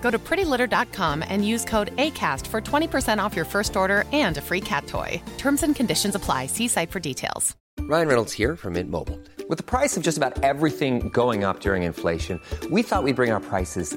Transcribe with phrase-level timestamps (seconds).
[0.00, 4.40] Go to prettylitter.com and use code ACAST for 20% off your first order and a
[4.40, 5.22] free cat toy.
[5.38, 6.46] Terms and conditions apply.
[6.46, 7.56] See site for details.
[7.80, 9.18] Ryan Reynolds here from Mint Mobile.
[9.48, 12.40] With the price of just about everything going up during inflation,
[12.70, 13.96] we thought we'd bring our prices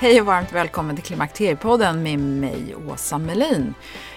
[0.00, 3.74] Hej och varmt välkommen till Klimakteriepodden med mig, Åsa Melin.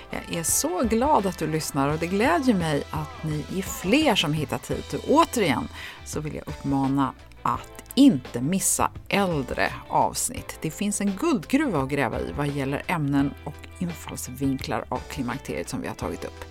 [0.10, 4.16] Jag är så glad att du lyssnar och det glädjer mig att ni är fler
[4.16, 4.94] som hittat hit.
[4.94, 5.68] Och återigen
[6.06, 10.58] så vill jag uppmana att inte missa äldre avsnitt.
[10.62, 15.82] Det finns en guldgruva att gräva i vad gäller ämnen och infallsvinklar av klimakteriet som
[15.82, 16.46] vi har tagit upp.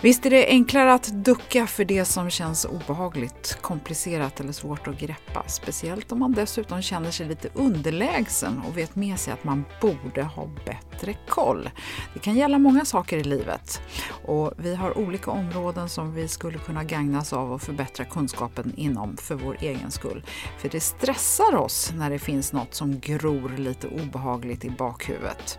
[0.00, 5.00] Visst är det enklare att ducka för det som känns obehagligt, komplicerat eller svårt att
[5.00, 5.44] greppa.
[5.46, 10.22] Speciellt om man dessutom känner sig lite underlägsen och vet med sig att man borde
[10.22, 11.70] ha bättre koll.
[12.14, 13.80] Det kan gälla många saker i livet
[14.26, 19.16] och vi har olika områden som vi skulle kunna gagnas av och förbättra kunskapen inom
[19.16, 20.24] för vår egen skull.
[20.58, 25.58] För det stressar oss när det finns något som gror lite obehagligt i bakhuvudet.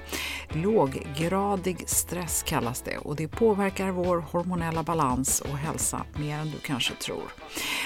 [0.50, 6.60] Låggradig stress kallas det och det påverkar vår hormonella balans och hälsa mer än du
[6.60, 7.24] kanske tror.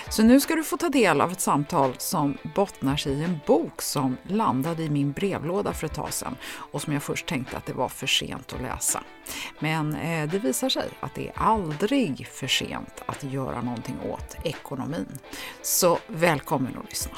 [0.09, 3.39] Så nu ska du få ta del av ett samtal som bottnar sig i en
[3.47, 7.57] bok som landade i min brevlåda för ett tag sedan och som jag först tänkte
[7.57, 9.03] att det var för sent att läsa.
[9.59, 14.35] Men eh, det visar sig att det är aldrig för sent att göra någonting åt
[14.43, 15.17] ekonomin.
[15.61, 17.17] Så välkommen att lyssna!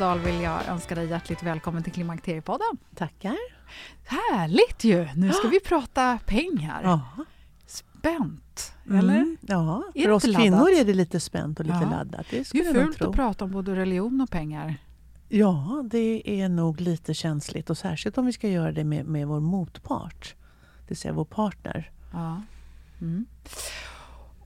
[0.00, 2.78] Ekendal, vill jag önska dig hjärtligt välkommen till Klimakteriepodden.
[2.94, 3.36] Tackar.
[4.04, 5.08] Härligt ju!
[5.16, 6.80] Nu ska vi prata pengar.
[6.84, 7.00] Ja.
[7.66, 8.98] Spänt, eller?
[9.16, 10.78] Mm, ja, för oss inte kvinnor laddat?
[10.78, 11.90] är det lite spänt och lite Ja.
[11.90, 12.26] laddat.
[12.30, 14.74] Det Det är fult att prata om både religion och pengar.
[15.28, 19.26] Ja, det är nog lite känsligt och särskilt om vi ska göra det med, med
[19.26, 20.34] vår motpart.
[20.78, 21.90] Det vill säga vår partner.
[22.12, 22.42] Ja.
[23.00, 23.26] Mm.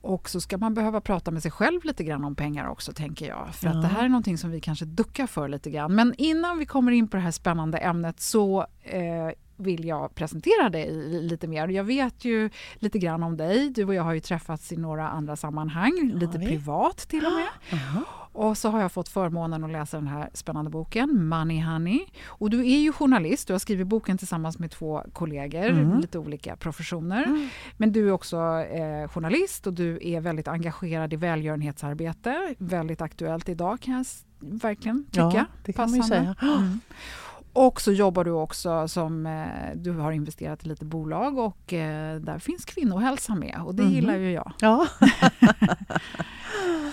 [0.05, 3.27] Och så ska man behöva prata med sig själv lite grann om pengar också, tänker
[3.27, 3.55] jag.
[3.55, 3.73] För Ja.
[3.73, 5.95] att det här är någonting som vi kanske duckar för lite grann.
[5.95, 10.69] Men innan vi kommer in på det här spännande ämnet så eh, vill jag presentera
[10.69, 11.67] dig lite mer.
[11.67, 13.69] Jag vet ju lite grann om dig.
[13.69, 17.79] Du och jag har ju träffats i några andra sammanhang, lite privat till och med.
[18.37, 21.99] Och så har jag fått förmånen att läsa den här spännande boken, Money Honey.
[22.27, 25.99] Och du är ju journalist, du har skrivit boken tillsammans med två kollegor, Mm.
[25.99, 27.49] lite olika professioner.
[27.77, 32.55] Men du är också eh, journalist och du är väldigt engagerad i välgörenhetsarbete.
[32.57, 34.05] Väldigt aktuellt idag kan jag
[34.39, 35.31] verkligen tycka.
[35.33, 36.35] Ja, det kan man ju Passande.
[36.41, 36.55] säga.
[36.57, 36.79] Mm.
[37.55, 42.19] Och så jobbar du också som, eh, du har investerat i lite bolag och eh,
[42.19, 43.91] där finns kvinnohälsa med och det Mhm.
[43.93, 44.51] gillar ju jag.
[44.61, 44.87] Ja,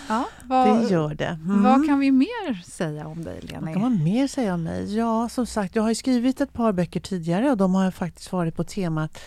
[0.08, 1.26] Ja, vad, det gör det.
[1.44, 1.62] Mm.
[1.62, 3.64] vad kan vi mer säga om dig Leni?
[3.64, 4.96] Vad kan man mer säga om mig?
[4.96, 8.56] Ja, som sagt, jag har skrivit ett par böcker tidigare och de har faktiskt varit
[8.56, 9.18] på temat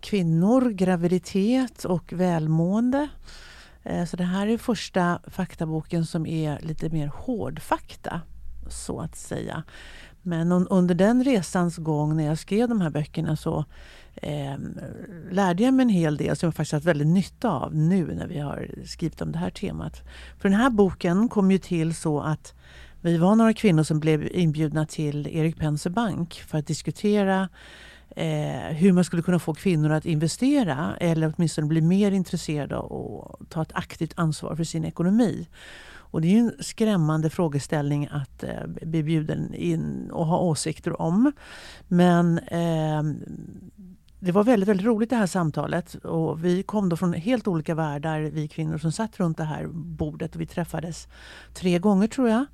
[0.00, 3.08] kvinnor, graviditet och välmående.
[3.82, 8.20] Eh, Så det här är första faktaboken som är lite mer hårdfakta,
[8.72, 9.62] så att säga.
[10.22, 13.64] Men un- under den resans gång när jag skrev de här böckerna så
[14.14, 14.56] eh,
[15.30, 18.26] lärde jag mig en hel del som jag faktiskt haft väldigt nytta av nu när
[18.26, 20.02] vi har skrivit om det här temat.
[20.38, 22.54] För den här boken kom ju till så att
[23.00, 27.48] vi var några kvinnor som blev inbjudna till Erik Penser Bank för att diskutera
[28.16, 33.40] eh, hur man skulle kunna få kvinnor att investera eller åtminstone bli mer intresserade och
[33.48, 35.48] ta ett aktivt ansvar för sin ekonomi.
[36.12, 41.32] Och det är en skrämmande frågeställning att eh, bli bjuden in och ha åsikter om.
[41.88, 43.02] Men eh,
[44.20, 45.94] det var väldigt, väldigt roligt det här samtalet.
[45.94, 49.66] Och vi kom då från helt olika världar, vi kvinnor som satt runt det här
[49.72, 50.34] bordet.
[50.34, 51.08] Och vi träffades
[51.54, 52.46] tre gånger tror jag.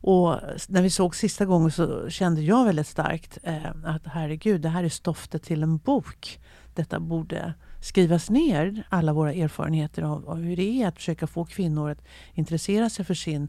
[0.00, 0.34] Och
[0.68, 4.84] när vi såg sista gången så kände jag väldigt starkt eh, att herregud, det här
[4.84, 6.40] är stoftet till en bok.
[6.74, 7.54] Detta borde
[7.88, 12.04] skrivas ner, alla våra erfarenheter av, av hur det är att försöka få kvinnor att
[12.34, 13.48] intressera sig för sin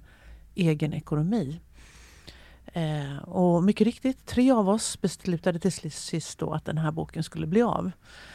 [0.55, 1.59] egen ekonomi.
[2.73, 7.23] Eh, och mycket riktigt, tre av oss beslutade till sist då att den här boken
[7.23, 7.91] skulle bli av.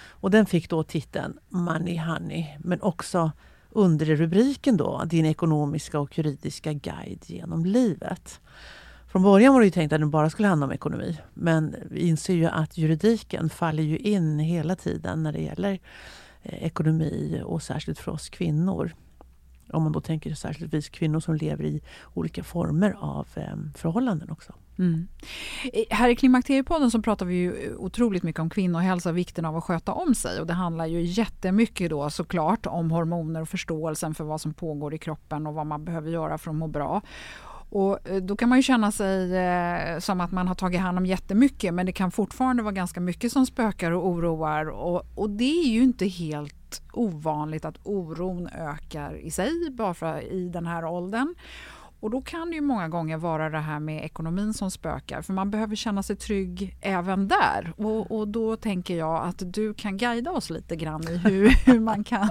[0.07, 3.33] Och den fick då titeln Money Honey, men också
[3.71, 8.41] under rubriken då Din ekonomiska och juridiska guide genom livet.
[9.15, 11.19] Från början var det ju tänkt att den bara skulle handla om ekonomi.
[11.35, 15.79] Men vi inser ju att juridiken faller ju in hela tiden när det gäller
[16.43, 18.95] eh, ekonomi och särskilt för oss kvinnor.
[19.73, 21.83] Om man då tänker särskilt vi kvinnor som lever i
[22.15, 24.53] olika former av eh, förhållanden också.
[24.79, 25.09] Mm.
[25.91, 29.65] Här i Klimakteriepodden så pratar vi ju otroligt mycket om kvinnohälsa och vikten av att
[29.65, 30.41] sköta om sig.
[30.41, 34.95] Och det handlar ju jättemycket då såklart om hormoner och förståelsen för vad som pågår
[34.95, 37.03] i kroppen och vad man behöver göra för att må bra.
[37.75, 40.99] Och eh, då kan man ju känna sig eh, som att man har tagit hand
[40.99, 45.31] om jättemycket men det kan fortfarande vara ganska mycket som spökar och oroar och, och
[45.31, 50.67] det är ju inte helt ovanligt att oron ökar i sig bara för i den
[50.67, 51.35] här åldern.
[52.05, 55.33] Och då kan det ju många gånger vara det här med ekonomin som spökar för
[55.33, 57.73] man behöver känna sig trygg även där.
[57.77, 61.81] Och, och då tänker jag att du kan guida oss lite grann i hur, hur,
[61.81, 62.29] man, kan,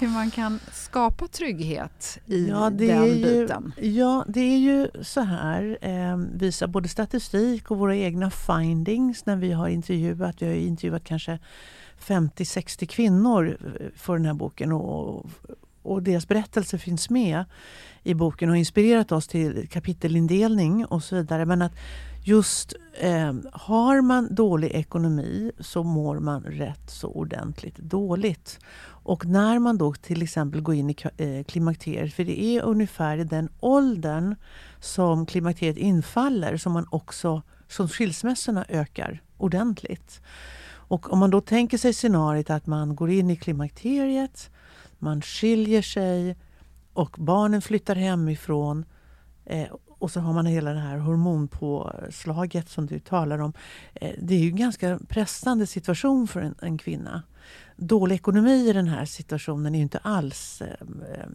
[0.00, 3.72] hur man kan skapa trygghet i ja, den ju, biten.
[3.76, 9.36] Ja, det är ju så här, eh, visar både statistik och våra egna findings när
[9.36, 11.38] vi har intervjuat, vi har intervjuat kanske
[12.00, 13.56] 50-60 kvinnor
[13.96, 15.26] för den här boken och,
[15.84, 17.44] och deras berättelse finns med
[18.02, 21.44] i boken och inspirerat oss till kapitelindelning och så vidare.
[21.46, 21.72] Men att
[22.22, 28.58] just eh, har man dålig ekonomi så mår man rätt så ordentligt dåligt.
[28.86, 33.18] Och när man då till exempel går in i eh, klimakteriet, för det är ungefär
[33.18, 34.36] i den åldern
[34.80, 40.20] som klimakteriet infaller som man också som skilsmässorna ökar ordentligt.
[40.88, 44.50] Och om man då tänker sig scenariet att man går in i klimakteriet,
[45.04, 46.36] man skiljer sig,
[46.92, 48.84] och barnen flyttar hemifrån.
[49.44, 49.68] Eh,
[49.98, 53.52] och så har man hela det här hormonpåslaget som du talar om.
[53.94, 57.22] Eh, det är ju en ganska pressande situation för en, en, kvinna.
[57.76, 61.26] Dålig ekonomi i den här situationen är ju inte alls eh,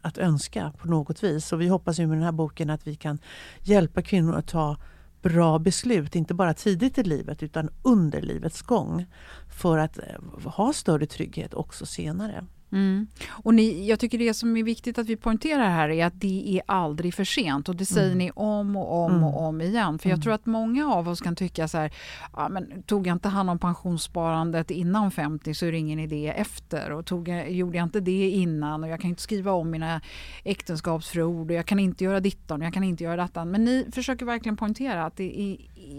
[0.00, 1.52] att önska på något vis.
[1.52, 3.18] Och vi hoppas ju med den här boken att vi kan
[3.60, 4.76] hjälpa kvinnor att ta
[5.22, 9.06] bra beslut, inte bara tidigt i livet utan under livets gång.
[9.48, 12.44] För att eh, ha större trygghet också senare.
[12.72, 13.06] Mm.
[13.28, 16.56] Och ni, jag tycker det som är viktigt att vi poängterar här är att det
[16.56, 18.18] är aldrig för sent och det säger mm.
[18.18, 19.24] ni om och om mm.
[19.24, 19.98] och om igen.
[19.98, 20.22] För jag mm.
[20.22, 21.92] tror att många av oss kan tycka så här,
[22.36, 26.28] ja, men tog jag inte hand om pensionssparandet innan 50 så är det ingen idé
[26.28, 29.70] efter och tog jag, gjorde jag inte det innan och jag kan inte skriva om
[29.70, 30.00] mina
[30.44, 33.50] äktenskapsförord och jag kan inte göra dittan och jag kan inte göra dattan.
[33.50, 35.56] Men ni försöker verkligen poängtera att det är,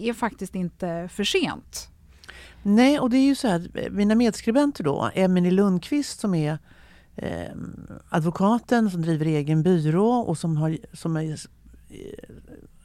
[0.09, 1.90] är faktiskt inte för sent.
[2.63, 6.57] Nej, och det är ju så här, mina medskribenter då, Emelie Lundqvist som är
[7.15, 7.51] eh,
[8.09, 11.37] advokaten som driver egen byrå och som har, som är, eh,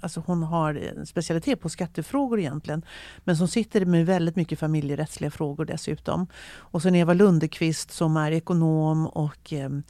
[0.00, 2.82] alltså hon har en specialitet på skattefrågor egentligen.
[3.24, 6.26] Men som sitter med väldigt mycket familjerättsliga frågor dessutom.
[6.56, 9.82] Och sen Eva Lundekvist som är ekonom och ehm,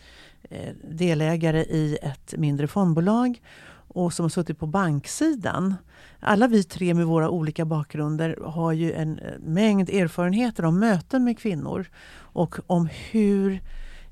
[0.42, 3.40] eh delägare i ett mindre fondbolag
[3.96, 5.74] och som har suttit på banksidan.
[6.20, 11.24] Alla vi tre med våra olika bakgrunder har ju en eh, mängd erfarenheter om möten
[11.24, 11.86] med kvinnor
[12.16, 13.60] och om hur,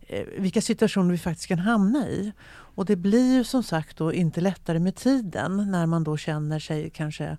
[0.07, 2.33] eh, vilka situationer vi faktiskt kan hamna i.
[2.47, 6.59] Och det blir ju som sagt då inte lättare med tiden när man då känner
[6.59, 7.37] sig kanske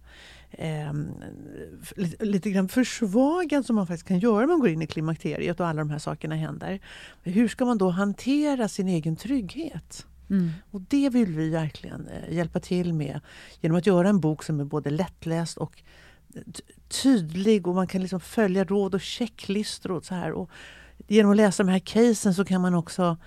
[0.51, 0.93] eh,
[1.95, 5.59] lite, lite grann försvagad som man faktiskt kan göra när man går in i klimakteriet
[5.59, 6.79] och alla de här sakerna händer.
[7.23, 10.05] Hur ska man då hantera sin egen trygghet?
[10.29, 10.51] Mm.
[10.71, 13.19] Och det vill vi verkligen eh, hjälpa till med
[13.61, 15.83] genom att göra en bok som är både lättläst och
[16.35, 16.41] eh,
[17.03, 20.31] tydlig och man kan liksom följa råd och checklistor och så här.
[20.31, 20.49] Och
[21.07, 23.17] genom att läsa de här casen så kan man också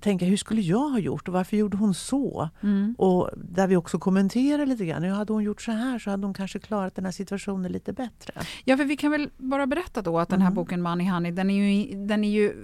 [0.00, 2.48] tänka hur skulle jag ha gjort och varför gjorde hon så?
[2.62, 2.94] Mm.
[2.98, 5.04] Och där vi också kommenterar lite grann.
[5.04, 8.32] Hade hon gjort så här så hade hon kanske klarat den här situationen lite bättre.
[8.64, 10.54] Ja, för vi kan väl bara berätta då att den här Mm.
[10.54, 12.54] boken Money Honey, den är, ju, den är ju...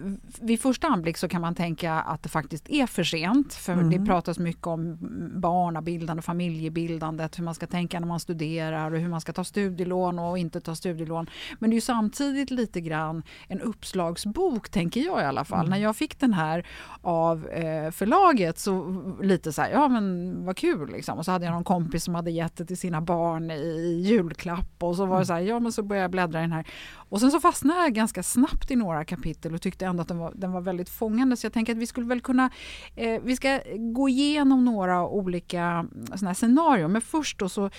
[0.40, 3.54] Vid första anblick så kan man tänka att det faktiskt är för sent.
[3.54, 3.90] För Mm.
[3.90, 4.98] det pratas mycket om
[5.34, 10.18] barnabildande, familjebildandet, hur man ska tänka när man studerar och hur man ska ta studielån
[10.18, 11.26] och inte ta studielån.
[11.58, 15.66] Men det är ju samtidigt lite grann en uppslagsbok, tänker jag i alla fall.
[15.66, 15.70] Mm.
[15.70, 16.66] När jag fick den här
[17.02, 21.18] av eh, förlaget så lite så här, ja men vad kul liksom.
[21.18, 24.82] Och så hade jag någon kompis som hade gett det till sina barn i julklapp
[24.82, 26.66] och så var det så här, ja men så började jag bläddra i den här.
[26.94, 30.18] Och sen så fastnade jag ganska snabbt i några kapitel och tyckte ändå att den
[30.18, 31.36] var, den var väldigt fångande.
[31.36, 32.50] Så jag tänker att vi skulle väl kunna,
[32.96, 36.88] eh, vi ska gå igenom några olika såna här scenarier.
[36.88, 37.70] Men först då så,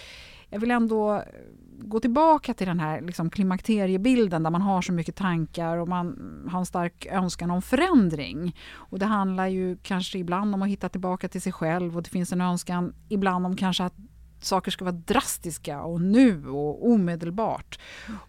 [0.49, 1.23] jag vill ändå
[1.81, 6.17] gå tillbaka till den här liksom, klimakteriebilden där man har så mycket tankar och man
[6.51, 8.55] har en stark önskan om förändring.
[8.73, 12.09] Och det handlar ju kanske ibland om att hitta tillbaka till sig själv och det
[12.09, 13.93] finns en önskan ibland om kanske att
[14.43, 17.79] saker ska vara drastiska och nu och omedelbart.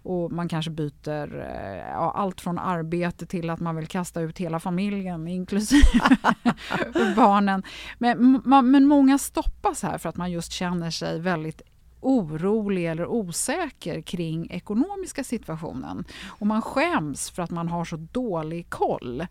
[0.02, 4.38] Och man kanske byter eh, ja, allt från arbete till att man vill kasta ut
[4.38, 5.86] hela familjen inklusive
[7.16, 7.62] barnen.
[7.98, 11.62] Men, ma- men många stoppas här för att man just känner sig väldigt
[12.02, 16.04] orolig eller osäker kring ekonomiska situationen.
[16.26, 19.26] Och man skäms för att man har så dålig koll.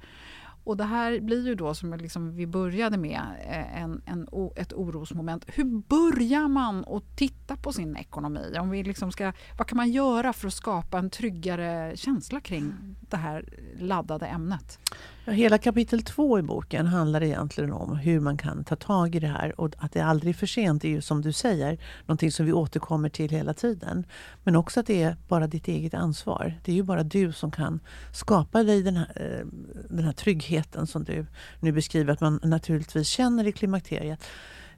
[0.63, 4.73] Och det här blir ju då, som liksom vi började med, eh, en, en, ett
[4.73, 5.45] orosmoment.
[5.47, 8.55] Hur börjar man att titta på sin ekonomi?
[8.59, 12.73] Om vi liksom ska, vad kan man göra för att skapa en tryggare känsla kring
[13.09, 13.45] det här
[13.79, 14.79] laddade ämnet?
[15.25, 19.19] Ja, hela kapitel två i boken handlar egentligen om hur man kan ta tag i
[19.19, 22.31] det här och att det aldrig är för sent är ju som du säger någonting
[22.31, 24.05] som vi återkommer till hela tiden.
[24.43, 26.59] Men också att det är bara ditt eget ansvar.
[26.63, 27.79] Det är ju bara du som kan
[28.13, 29.47] skapa dig den här, eh,
[29.89, 31.25] den här tryggheten som du
[31.59, 34.23] nu beskriver att man naturligtvis känner i klimakteriet.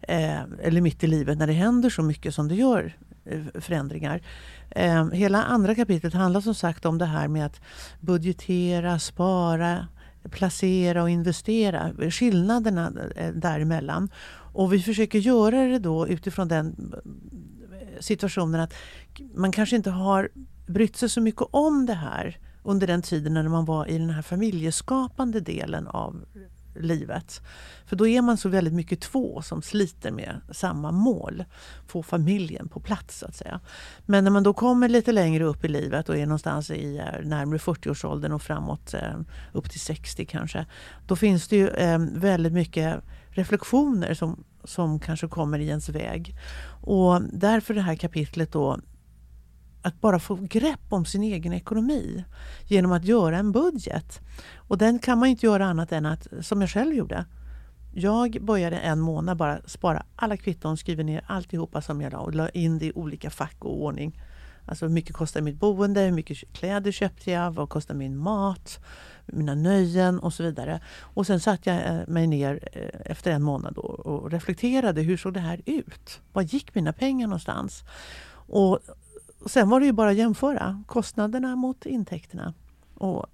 [0.01, 4.21] Eh, eller mitt i livet när det händer så mycket som det gör eh, förändringar.
[5.13, 7.61] Hela andra kapitlet handlar som sagt om det här med att
[7.99, 9.87] budgetera, spara,
[10.31, 12.11] placera och investera.
[12.11, 14.09] Skillnaderna eh, däremellan.
[14.53, 16.93] Och vi försöker göra det då utifrån den
[17.73, 18.73] eh, situationen att
[19.35, 20.29] man kanske inte har
[20.67, 24.09] brytt sig så mycket om det här under den tiden när man var i den
[24.09, 26.25] här familjeskapande delen av
[26.75, 27.41] livet.
[27.85, 31.43] För då är man så väldigt mycket två som sliter med samma mål.
[31.87, 33.59] Få familjen på plats så att säga.
[34.05, 37.27] Men när man då kommer lite längre upp i livet och är någonstans i eh,
[37.27, 39.19] närmare 40-årsåldern och framåt eh,
[39.51, 40.65] upp till 60 kanske.
[41.07, 46.35] Då finns det ju eh, väldigt mycket reflektioner som, som kanske kommer i ens väg.
[46.81, 48.79] Och därför det här kapitlet då
[49.83, 52.25] att bara få grepp om sin egen ekonomi
[52.67, 54.19] genom att göra en budget.
[54.55, 57.25] Och den kan man inte göra annat än att, som jag själv gjorde,
[57.93, 62.35] jag började en månad bara spara alla kvitton, skriver ner alltihopa som jag la och
[62.35, 64.19] la in det i olika fack och ordning.
[64.65, 68.79] Alltså hur mycket kostar mitt boende, hur mycket kläder köpte jag, vad kostar min mat,
[69.25, 70.81] mina nöjen och så vidare.
[70.99, 75.17] Och sen satte jag eh, mig ner eh, efter en månad och, och reflekterade, hur
[75.17, 76.21] såg det här ut?
[76.33, 77.83] Var gick mina pengar någonstans?
[78.47, 78.79] Och,
[79.43, 82.53] och sen var det ju bara att jämföra kostnaderna mot intäkterna.
[82.93, 83.25] Och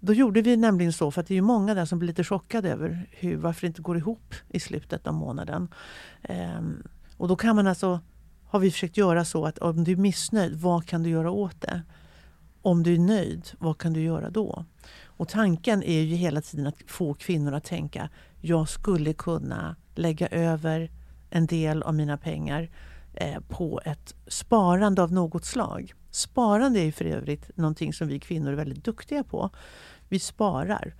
[0.00, 2.24] då gjorde vi nämligen så, för att det är ju många där som blir lite
[2.24, 5.68] chockade över hur, varför det inte går ihop i slutet av månaden.
[6.22, 6.82] Ehm,
[7.16, 8.00] och då kan man alltså,
[8.44, 11.60] har vi försökt göra så att om du är missnöjd, vad kan du göra åt
[11.60, 11.82] det?
[12.62, 14.64] Om du är nöjd, vad kan du göra då?
[15.04, 18.08] Och tanken är ju hela tiden att få kvinnor att tänka,
[18.40, 20.90] jag skulle kunna lägga över
[21.30, 22.70] en del av mina pengar
[23.14, 25.94] Eh, på ett sparande av något slag.
[26.10, 29.50] Sparande är ju för övrigt någonting som vi kvinnor är väldigt duktiga på.
[30.08, 30.94] Vi sparar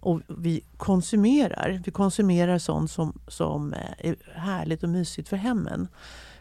[0.00, 1.82] och vi konsumerar.
[1.84, 5.88] Vi konsumerar sånt som, som eh, är härligt och mysigt för hemmen.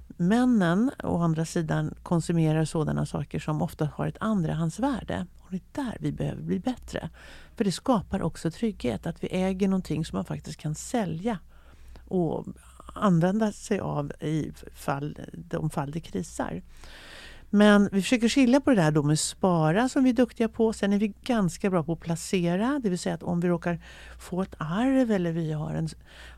[0.07, 5.27] Männen å andra sidan konsumerar sådana saker som ofta har ett andrahandsvärde.
[5.39, 7.09] Och det är där vi behöver bli bättre.
[7.55, 11.39] För det skapar också trygghet att vi äger någonting som man faktiskt kan sälja
[12.07, 12.45] och
[12.93, 16.61] använda sig av i fall, de fall det krisar.
[17.55, 20.73] Men vi försöker skilja på det där då med spara som vi är duktiga på.
[20.73, 22.79] Sen är vi ganska bra på att placera.
[22.83, 23.79] Det vill säga att om vi råkar
[24.19, 25.89] få ett arv eller vi har, en,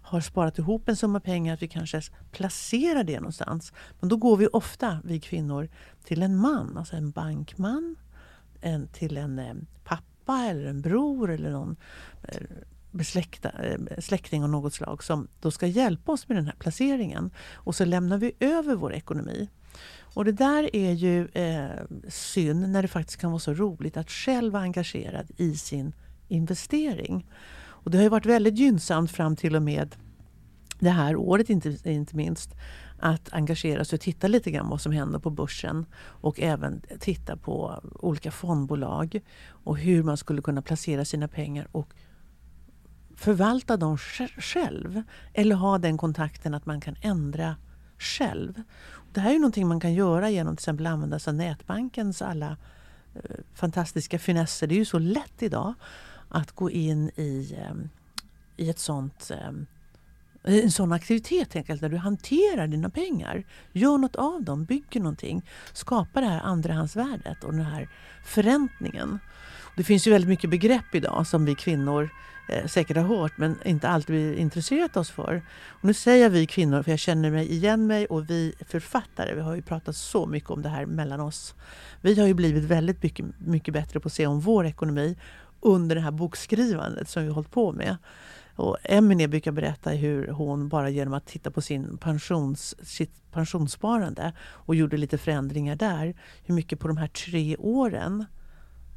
[0.01, 3.73] har sparat ihop en summa pengar att vi kanske placerar det någonstans.
[3.99, 5.69] Men då går vi ofta, vi kvinnor,
[6.03, 6.77] till en man.
[6.77, 7.95] Alltså en bankman.
[8.61, 11.75] En, till en eh, pappa eller en bror eller någon
[12.23, 12.41] eh,
[12.95, 17.31] besläkta, eh, släkting av något slag som då ska hjälpa oss med den här placeringen.
[17.53, 19.49] Och så lämnar vi över vår ekonomi.
[19.99, 24.11] Och det där är ju eh, synd när det faktiskt kan vara så roligt att
[24.11, 25.93] själv vara engagerad i sin
[26.27, 27.27] investering.
[27.57, 29.95] Och det har ju varit väldigt gynnsamt fram till och med
[30.79, 32.55] det här året inte, inte minst
[32.99, 37.37] att engagera sig och titta lite grann vad som händer på börsen och även titta
[37.37, 41.93] på olika fondbolag och hur man skulle kunna placera sina pengar och
[43.15, 43.97] förvalta dem
[44.37, 45.03] själv
[45.33, 47.55] eller ha den kontakten att man kan ändra
[47.97, 48.63] själv.
[49.13, 52.57] Det här är någonting man kan göra genom till exempel använda sig av nätbankens alla
[53.15, 54.67] eh, fantastiska finesser.
[54.67, 55.73] Det är ju så lätt idag
[56.29, 57.75] att gå in i, eh,
[58.57, 59.51] i ett sånt eh,
[60.47, 63.43] en sån aktivitet helt enkelt, där du hanterar dina pengar.
[63.71, 65.49] Gör något av dem, bygger någonting.
[65.73, 67.89] Skapa det här andrahandsvärdet och den här
[68.25, 69.19] förräntningen.
[69.75, 72.09] Det finns ju väldigt mycket begrepp idag som vi kvinnor
[72.49, 75.41] eh, säkert har hört men inte alltid intresserat oss för.
[75.67, 79.35] Och nu säger jag vi kvinnor för jag känner mig igen mig och vi författare,
[79.35, 81.55] vi har ju pratat så mycket om det här mellan oss.
[82.01, 85.17] Vi har ju blivit väldigt mycket, mycket bättre på att se om vår ekonomi
[85.61, 87.97] under det här bokskrivandet som vi har hållit på med.
[88.55, 94.33] Och Emelie brukar berätta hur hon bara genom att titta på sin pensions, sitt pensionssparande
[94.39, 98.25] och gjorde lite förändringar där, hur mycket på de här tre åren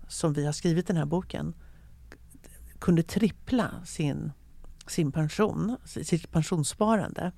[0.09, 1.55] som vi har skrivit den här boken
[2.79, 4.33] kunde trippla sin,
[4.87, 7.33] sin pension, sitt pensionssparande.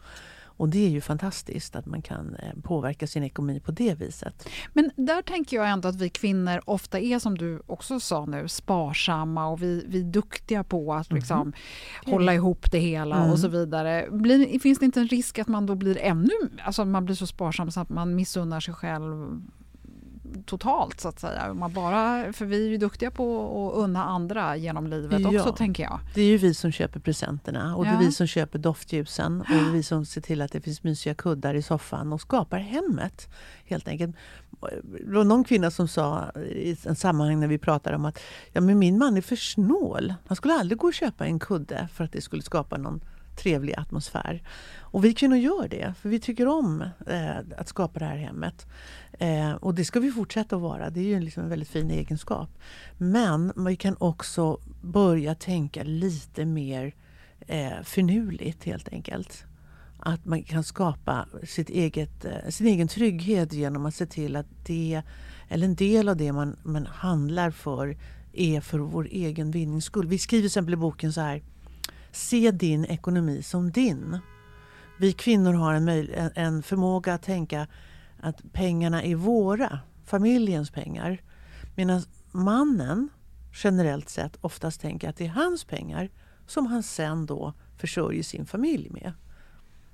[0.60, 4.48] Och det är ju fantastiskt att man kan eh, påverka sin ekonomi på det viset.
[4.72, 8.48] Men där tänker jag ändå att vi kvinnor ofta är som du också sa nu
[8.48, 11.52] sparsamma och vi, vi är duktiga på att liksom mm.
[12.06, 13.30] hålla ihop det hela mm.
[13.30, 14.08] och så vidare.
[14.10, 16.32] Blir, finns det inte en risk att man då blir ännu,
[16.64, 19.40] alltså man blir så sparsam så att man missunnar sig själv
[20.46, 21.54] totalt så att säga.
[21.54, 25.56] Man bara, för vi är ju duktiga på att unna andra genom livet också ja,
[25.56, 26.00] tänker jag.
[26.14, 27.90] Det är ju vi som köper presenterna och ja.
[27.90, 30.60] det är vi som köper doftljusen och det är vi som ser till att det
[30.60, 33.28] finns mysiga kuddar i soffan och skapar hemmet.
[33.64, 34.16] Helt enkelt.
[35.06, 38.18] Det var någon kvinna som sa i en sammanhang när vi pratade om att
[38.52, 40.14] ja, men min man är för snål.
[40.26, 43.00] Han skulle aldrig gå och köpa en kudde för att det skulle skapa någon
[43.42, 44.42] trevlig atmosfär.
[44.78, 48.66] Och vi kvinnor gör det, för vi tycker om eh, att skapa det här hemmet.
[49.18, 51.90] Eh, och det ska vi fortsätta att vara, det är ju liksom en väldigt fin
[51.90, 52.50] egenskap.
[52.98, 56.94] Men vi kan också börja tänka lite mer
[57.40, 59.44] eh, finurligt helt enkelt.
[59.98, 64.46] Att man kan skapa sitt eget, eh, sin egen trygghet genom att se till att
[64.66, 65.02] det,
[65.48, 67.96] eller en del av det man, man handlar för
[68.32, 70.06] är för vår egen vinnings skull.
[70.06, 71.42] Vi skriver till exempel i boken så här
[72.12, 74.18] Se din ekonomi som din.
[74.98, 75.88] Vi kvinnor har en,
[76.34, 77.66] en förmåga att tänka
[78.20, 81.22] att pengarna är våra, familjens pengar.
[81.76, 83.08] Medan mannen
[83.64, 86.10] generellt sett oftast tänker att det är hans pengar
[86.46, 89.12] som han sen då försörjer sin familj med.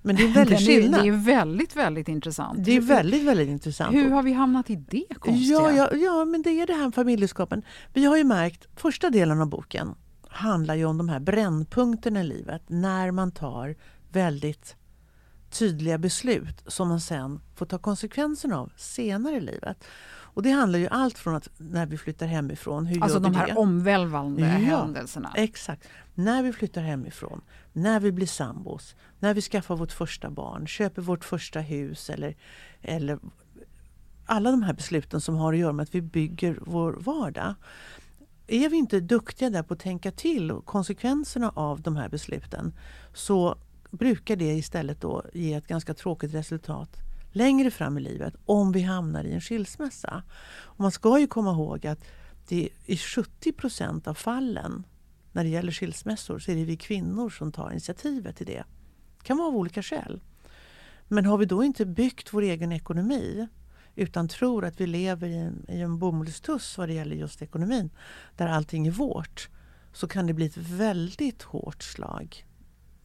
[0.03, 1.03] Men det är en väldig skillnad.
[1.03, 2.64] Det är väldigt, väldigt intressant.
[2.64, 3.95] Det är väldigt, väldigt intressant.
[3.95, 5.53] Hur har vi hamnat i det konstiga?
[5.53, 7.62] Ja, ja, ja men det är det här familjeskapen.
[7.93, 9.95] Vi har ju märkt, första delen av boken
[10.37, 12.62] handlar ju om de här brännpunkterna i livet.
[12.66, 13.75] När man tar
[14.12, 14.77] väldigt
[15.51, 19.85] tydliga beslut som man sen får ta konsekvenserna av senare i livet.
[20.37, 22.87] Och det handlar ju allt från att när vi flyttar hemifrån.
[22.87, 23.55] Hur alltså de här det?
[23.55, 25.33] omvälvande ja, händelserna.
[25.37, 25.88] Exakt.
[26.14, 27.40] När vi flyttar hemifrån,
[27.72, 32.37] när vi blir sambos, när vi skaffar vårt första barn, köper vårt första hus eller,
[32.83, 33.18] eller
[34.27, 37.55] alla de här besluten som har att göra med att vi bygger vår vardag.
[38.47, 42.73] Är vi inte duktiga där på att tänka till konsekvenserna av de här besluten
[43.15, 43.59] så
[43.91, 46.97] brukar det istället då ge ett ganska tråkigt resultat
[47.33, 50.23] längre fram i livet om vi hamnar i en skilsmässa.
[50.49, 52.05] Och man ska ju komma ihåg att
[52.49, 54.85] det i 70 procent av fallen
[55.33, 58.65] när det gäller skilsmässor så är det vi kvinnor som tar initiativet till det.
[59.19, 60.21] Det kan vara av olika skäl.
[61.09, 63.49] Men har vi då inte byggt vår egen ekonomi
[63.97, 67.91] utan tror att vi lever i en, i en bomullstuss vad det gäller just ekonomin,
[68.37, 69.49] där allting är vårt,
[69.93, 72.47] så kan det bli ett väldigt hårt slag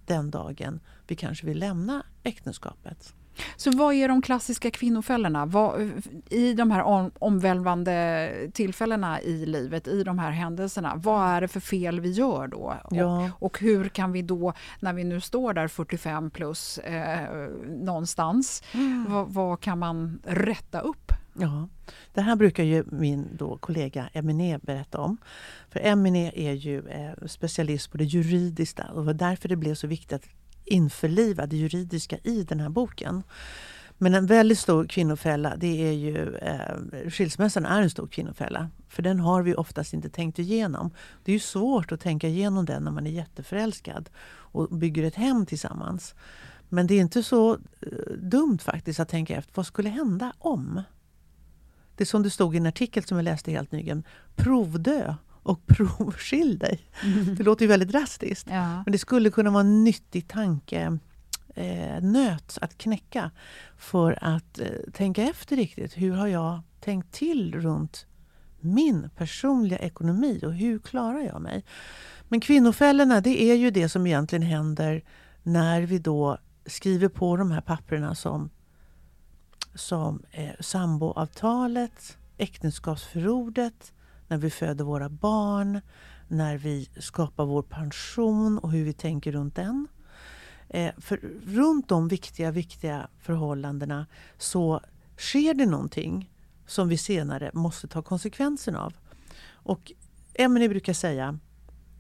[0.05, 3.13] den dagen vi kanske vill lämna äktenskapet.
[3.55, 5.45] Så vad är de klassiska kvinnofällorna?
[5.45, 5.91] Vad,
[6.29, 11.47] I de här om, omvälvande tillfällena i livet, i de här händelserna, vad är det
[11.47, 12.75] för fel vi gör då?
[12.91, 13.25] Ja.
[13.25, 18.63] Och, och, hur kan vi då, när vi nu står där 45 plus eh, någonstans,
[18.73, 19.05] mm.
[19.09, 21.11] vad, vad, kan man rätta upp?
[21.33, 21.67] Ja,
[22.13, 25.17] det här brukar ju min då kollega Emine berätta om.
[25.69, 29.75] För Emine är ju eh, specialist på det juridiska och det var därför det blev
[29.75, 30.27] så viktigt att
[30.65, 33.23] införliva det juridiska i den här boken.
[33.97, 38.69] Men en väldigt stor kvinnofälla, det är ju eh, skilsmässan är en stor kvinnofälla.
[38.89, 40.91] För den har vi oftast inte tänkt igenom.
[41.23, 45.15] Det är ju svårt att tänka igenom den när man är jätteförälskad och bygger ett
[45.15, 46.15] hem tillsammans.
[46.69, 50.81] Men det är inte så eh, dumt faktiskt att tänka efter, vad skulle hända om?
[51.95, 54.03] Det som det stod i en artikel som jag läste helt nyligen,
[54.35, 56.79] provdö och provskilj dig.
[57.37, 58.47] Det låter ju väldigt drastiskt.
[58.49, 58.83] Ja.
[58.83, 60.97] Men det skulle kunna vara en nyttig tanke
[61.55, 63.31] eh, nöt att knäcka
[63.77, 65.97] för att eh, tänka efter riktigt.
[65.97, 68.05] Hur har jag tänkt till runt
[68.59, 71.65] min personliga ekonomi och hur klarar jag mig?
[72.27, 75.03] Men kvinnofällorna, det är ju det som egentligen händer
[75.43, 78.49] när vi då skriver på de här papperna som,
[79.75, 83.93] som eh, samboavtalet, äktenskapsförordet,
[84.31, 85.81] när vi föder våra barn,
[86.27, 89.87] när vi skapar vår pension och hur vi tänker runt den.
[90.69, 94.05] Eh, för runt de viktiga, viktiga förhållandena
[94.37, 94.81] så
[95.17, 96.31] sker det någonting
[96.67, 98.93] som vi senare måste ta konsekvensen av.
[99.51, 99.91] Och
[100.33, 101.39] Emelie brukar säga,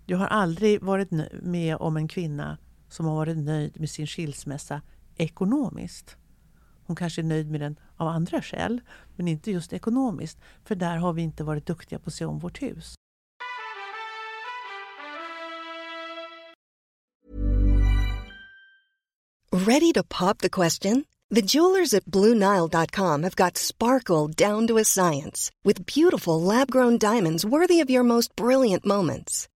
[0.05, 2.57] jag har aldrig varit med om en kvinna
[2.89, 4.81] som har varit nöjd med sin skilsmässa
[5.15, 6.17] ekonomiskt.
[6.91, 8.81] Hon kanske är nöjd med den av andra skäl,
[9.15, 10.37] men inte just ekonomiskt.
[10.65, 12.95] För där har vi inte varit duktiga på att se om vårt hus.
[19.51, 21.05] Ready to pop the question?
[21.35, 27.45] The jewelers at BlueNile.com have got sparkle down to a science with beautiful lab-grown diamonds
[27.45, 29.47] worthy of your most brilliant moments.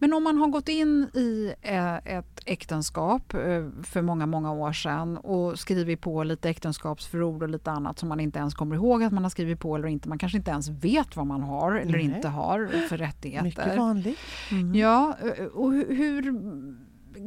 [0.00, 4.72] Men om man har gått in i eh, ett äktenskap eh, för många, många år
[4.72, 9.02] sedan och skrivit på lite äktenskapsförord och lite annat som man inte ens kommer ihåg
[9.02, 10.08] att man har skrivit på eller inte.
[10.08, 12.02] Man kanske inte ens vet vad man har eller Nej.
[12.02, 13.44] inte har för rättigheter.
[13.44, 14.18] Mycket vanligt.
[14.50, 14.74] Mm.
[14.74, 16.22] Ja, eh, och hur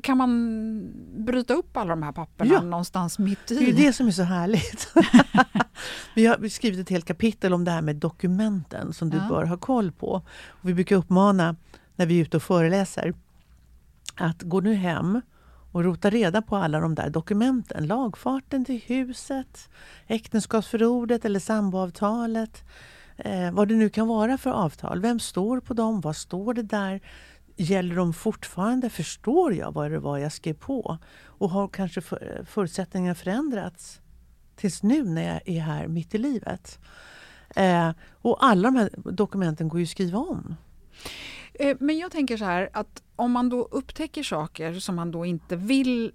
[0.03, 2.61] kan man bryta upp alla de här papperna ja.
[2.61, 3.55] någonstans mitt i?
[3.55, 4.93] Det är det som är så härligt.
[6.15, 9.27] vi har skrivit ett helt kapitel om det här med dokumenten som du ja.
[9.29, 10.21] bör ha koll på.
[10.47, 11.55] Och vi brukar uppmana
[11.99, 13.13] när vi är ute och föreläser
[14.15, 15.21] att gå nu hem
[15.71, 17.87] och rota reda på alla de där dokumenten.
[17.87, 19.69] Lagfarten till huset,
[20.07, 22.63] äktenskapsförordet eller samboavtalet.
[23.17, 25.01] Eh, vad det nu kan vara för avtal.
[25.01, 26.01] Vem står på dem?
[26.01, 27.01] Vad står det där?
[27.55, 28.89] Gäller de fortfarande?
[28.89, 30.97] Förstår jag vad det var jag skrev på?
[31.23, 34.01] Och har kanske för, förutsättningarna förändrats
[34.55, 36.79] tills nu när jag är här mitt i livet?
[37.55, 40.55] Eh, och alla de här dokumenten går ju att skriva om.
[41.59, 45.25] Eh, men jag tänker så här att om man då upptäcker saker som man då
[45.25, 46.11] inte vill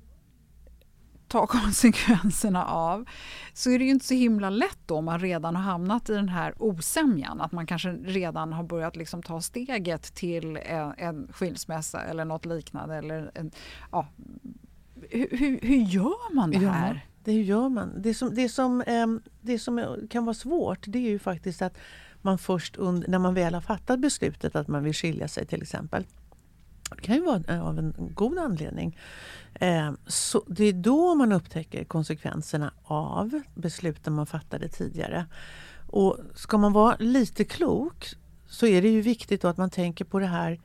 [1.28, 3.09] ta konsekvenserna av
[3.52, 6.14] så är det ju inte så himla lätt då om man redan har hamnat i
[6.14, 7.40] den här osämjan.
[7.40, 12.46] Att man kanske redan har börjat liksom ta steget till en, en skilsmässa eller något
[12.46, 12.96] liknande.
[12.96, 13.50] Eller en,
[13.92, 14.07] ja,
[15.11, 16.94] hur, hur, gör man det här?
[16.94, 18.02] Ja, det hur gör man?
[18.02, 21.76] Det som, det, som, ehm, det som kan vara svårt det är ju faktiskt att
[22.24, 25.62] man först under, när man väl har fattat beslutet att man vill skilja sig till
[25.62, 26.06] exempel.
[26.90, 28.98] Det kan ju vara eh, av en god anledning.
[29.54, 35.26] Eh, så det är då man upptäcker konsekvenserna av besluten man fattade tidigare.
[35.87, 38.14] Och ska man vara lite klok
[38.46, 40.60] så är det ju viktigt att man tänker på det här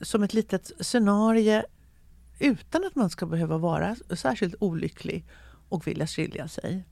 [0.00, 1.62] som ett litet scenario
[2.38, 5.24] utan att man ska behöva vara särskilt olycklig
[5.68, 6.84] och vilja skilja sig.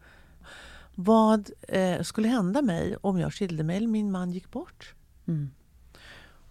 [0.98, 4.94] Vad eh, skulle hända mig om jag skilde mig eller min man gick bort?
[5.26, 5.50] Mm.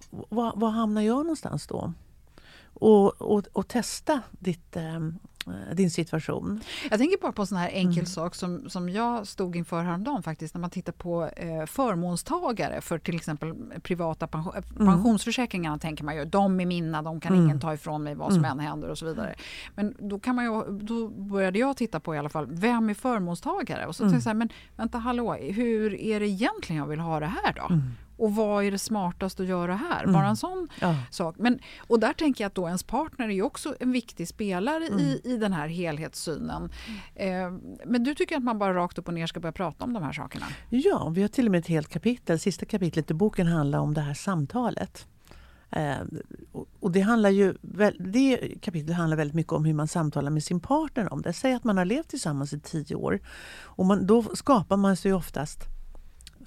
[0.09, 1.93] Var, var hamnar jag någonstans då?
[2.73, 5.01] Och, och, och testa ditt, eh, eh,
[5.73, 6.61] din situation.
[6.89, 8.05] Jag tänker bara på en sån här enkel Mm.
[8.05, 12.97] sak som, som jag stod inför häromdagen faktiskt när man tittar på eh, förmånstagare för
[12.99, 13.53] till exempel
[13.83, 14.93] privata pension, eh, Mm.
[14.93, 17.45] pensionsförsäkringarna tänker man ju, de är mina, de kan Mm.
[17.45, 18.51] ingen ta ifrån mig vad som Mm.
[18.51, 19.35] än händer och så vidare.
[19.75, 22.93] Men då, kan man ju, då började jag titta på i alla fall, vem är
[22.93, 23.85] förmånstagare?
[23.85, 24.11] Och så Mm.
[24.13, 27.25] tänkte jag så här, men vänta hallå, hur är det egentligen jag vill ha det
[27.25, 27.79] här då?
[28.17, 30.03] Och vad är det smartaste att göra här?
[30.03, 30.13] Mm.
[30.13, 30.95] Bara en sån Ja.
[31.11, 31.35] sak.
[31.39, 34.99] Men, och där tänker jag att då ens partner är också en viktig spelare Mm.
[34.99, 36.69] i, i den här helhetssynen.
[37.15, 37.51] Eh,
[37.85, 40.03] men du tycker att man bara rakt upp och ner ska börja prata om de
[40.03, 40.45] här sakerna?
[40.69, 42.39] Ja, vi har till och med ett helt kapitel.
[42.39, 45.07] Sista kapitlet i boken handlar om det här samtalet.
[45.71, 45.95] Eh,
[46.79, 47.53] och- det, handlar ju,
[47.99, 51.33] det kapitlet handlar väldigt mycket om hur man samtalar med sin partner om det.
[51.33, 53.19] Säg att man har levt tillsammans i tio år.
[53.63, 55.59] Och man, då skapar man sig oftast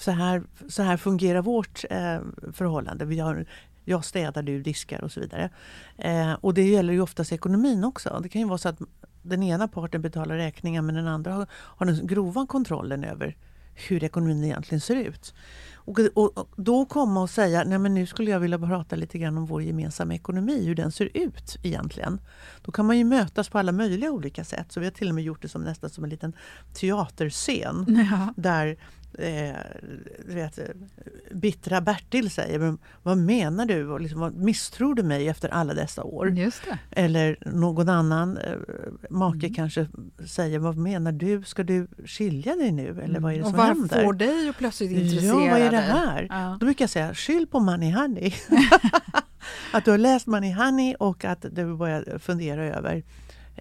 [0.02, 2.20] så här, så här fungerar vårt eh,
[2.52, 3.04] förhållande.
[3.04, 3.46] Vi har,
[3.84, 5.50] jag städar, du diskar och så vidare.
[5.96, 8.20] Eh, och det gäller ju oftast ekonomin också.
[8.22, 8.78] Det kan ju vara så att
[9.22, 13.36] den ena parten betalar räkningar men den andra har, har den grova kontrollen över
[13.74, 15.34] hur ekonomin egentligen ser ut.
[15.74, 19.18] Och, och, och då komma och säga, nej men nu skulle jag vilja prata lite
[19.18, 22.20] grann om vår gemensamma ekonomi, hur den ser ut egentligen.
[22.62, 24.72] Då kan man ju mötas på alla möjliga olika sätt.
[24.72, 26.32] Så vi har till och med gjort det som nästan som en liten
[26.74, 28.06] teaterscen.
[28.10, 28.34] Ja.
[28.36, 28.76] Där
[29.18, 29.56] eh,
[30.26, 30.64] vet, eh,
[31.30, 33.88] bittra Bertil säger, vad menar du?
[33.88, 36.26] Och liksom, vad, misstror du mig efter alla dessa år?
[36.90, 38.52] Eller någon annan eh,
[39.10, 39.54] make Mm.
[39.54, 39.88] kanske
[40.26, 41.42] säger, vad menar du?
[41.42, 43.00] Ska du skilja dig nu?
[43.02, 44.04] Eller vad är det och som vad händer?
[44.04, 46.26] får dig att plötsligt intressera Ja, vad är det här?
[46.30, 46.56] Ja.
[46.60, 48.32] Då brukar jag säga, skyll på Money Honey.
[49.72, 53.02] att du har läst Money Honey och att du börjar fundera över,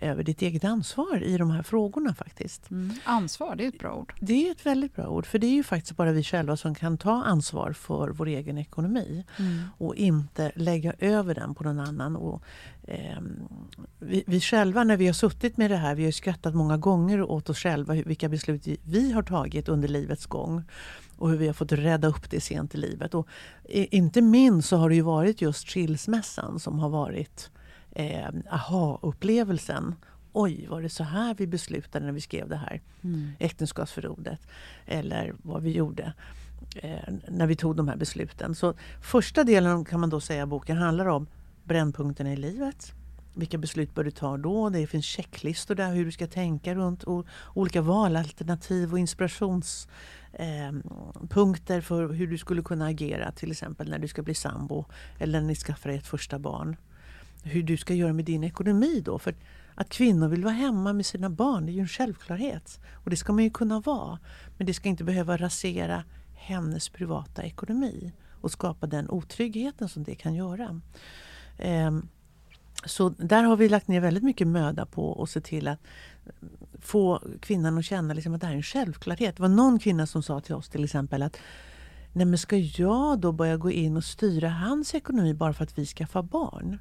[0.01, 2.71] över ditt eget ansvar i de här frågorna faktiskt.
[2.71, 2.93] Mm.
[3.03, 4.13] Ansvar, det är ett bra ord.
[4.19, 6.75] Det är ett väldigt bra ord, för det är ju faktiskt bara vi själva som
[6.75, 9.57] kan ta ansvar för vår egen ekonomi Mm.
[9.77, 12.15] och inte lägga över den på någon annan.
[12.15, 12.43] Och,
[12.88, 13.47] ehm,
[13.99, 17.21] vi, vi själva, när vi har suttit med det här, vi har skrattat många gånger
[17.21, 20.63] åt oss själva, vilka beslut vi- har tagit under livets gång
[21.17, 23.13] och hur vi har fått rädda upp det sent i livet.
[23.13, 23.27] Och,
[23.69, 27.49] inte minst så har det ju varit just skilsmässan som har varit
[27.97, 29.95] eh, aha-upplevelsen.
[30.33, 33.31] Oj, var det så här vi beslutade när vi skrev det här Mm.
[33.39, 34.39] äktenskapsförordet?
[34.86, 36.13] Eller vad vi gjorde
[36.75, 38.55] eh, när vi tog de här besluten.
[38.55, 41.27] Så första delen kan man då säga boken handlar om
[41.63, 42.93] brännpunkterna i livet.
[43.33, 44.69] Vilka beslut bör du ta då?
[44.69, 51.81] Det finns checklistor där hur du ska tänka runt o- olika valalternativ och inspirationspunkter eh,
[51.81, 54.86] för hur du skulle kunna agera till exempel när du ska bli sambo
[55.19, 56.75] eller när ni skaffar ett första barn.
[57.47, 59.19] Hur du ska göra med din ekonomi då.
[59.19, 59.36] För
[59.75, 62.79] att kvinnor vill vara hemma med sina barn det är ju en självklarhet.
[63.03, 64.19] Och det ska man ju kunna vara.
[64.57, 66.03] Men det ska inte behöva rasera
[66.36, 70.81] hennes privata ekonomi och skapa den otryggheten som det kan göra.
[71.57, 72.07] Ehm,
[72.86, 75.79] så där har vi lagt ner väldigt mycket möda på att se till att
[76.81, 79.36] få kvinnan att känna liksom att det här är en självklarhet.
[79.36, 81.38] Det var någon kvinna som sa till oss till exempel att
[82.13, 85.77] Nej men ska jag då börja gå in och styra hans ekonomi bara för att
[85.77, 86.79] vi skaffar barn?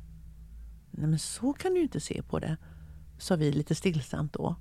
[0.97, 2.57] Nej men så kan du ju inte se på det,
[3.19, 4.57] sa vi lite stillsamt då.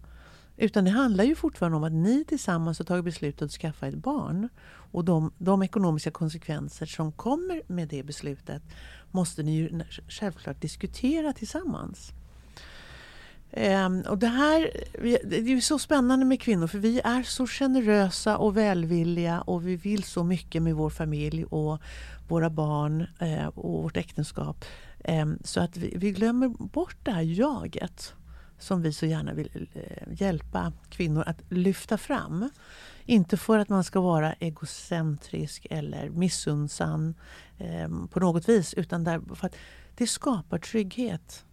[0.58, 3.96] Utan det handlar ju fortfarande om att ni tillsammans har tagit beslutet att skaffa ett
[3.96, 4.50] barn.
[4.92, 8.64] Och de, de ekonomiska konsekvenser som kommer med det beslutet
[9.12, 12.12] måste ni ju självklart diskutera tillsammans.
[13.52, 14.72] Ehm, och det här
[15.24, 19.68] det är ju så spännande med kvinnor för vi är så generösa och välvilliga och
[19.68, 21.82] vi vill så mycket med vår familj och
[22.28, 24.66] våra barn eh, och vårt äktenskap.
[25.08, 28.14] Ehm, så att vi, vi glömmer bort det här jaget
[28.60, 32.50] som vi så gärna vill eh, hjälpa kvinnor att lyfta fram.
[33.06, 37.14] Inte för att man ska vara egocentrisk eller missunnsam
[37.58, 39.56] eh, på något vis utan där, för att
[39.96, 41.45] det skapar trygghet.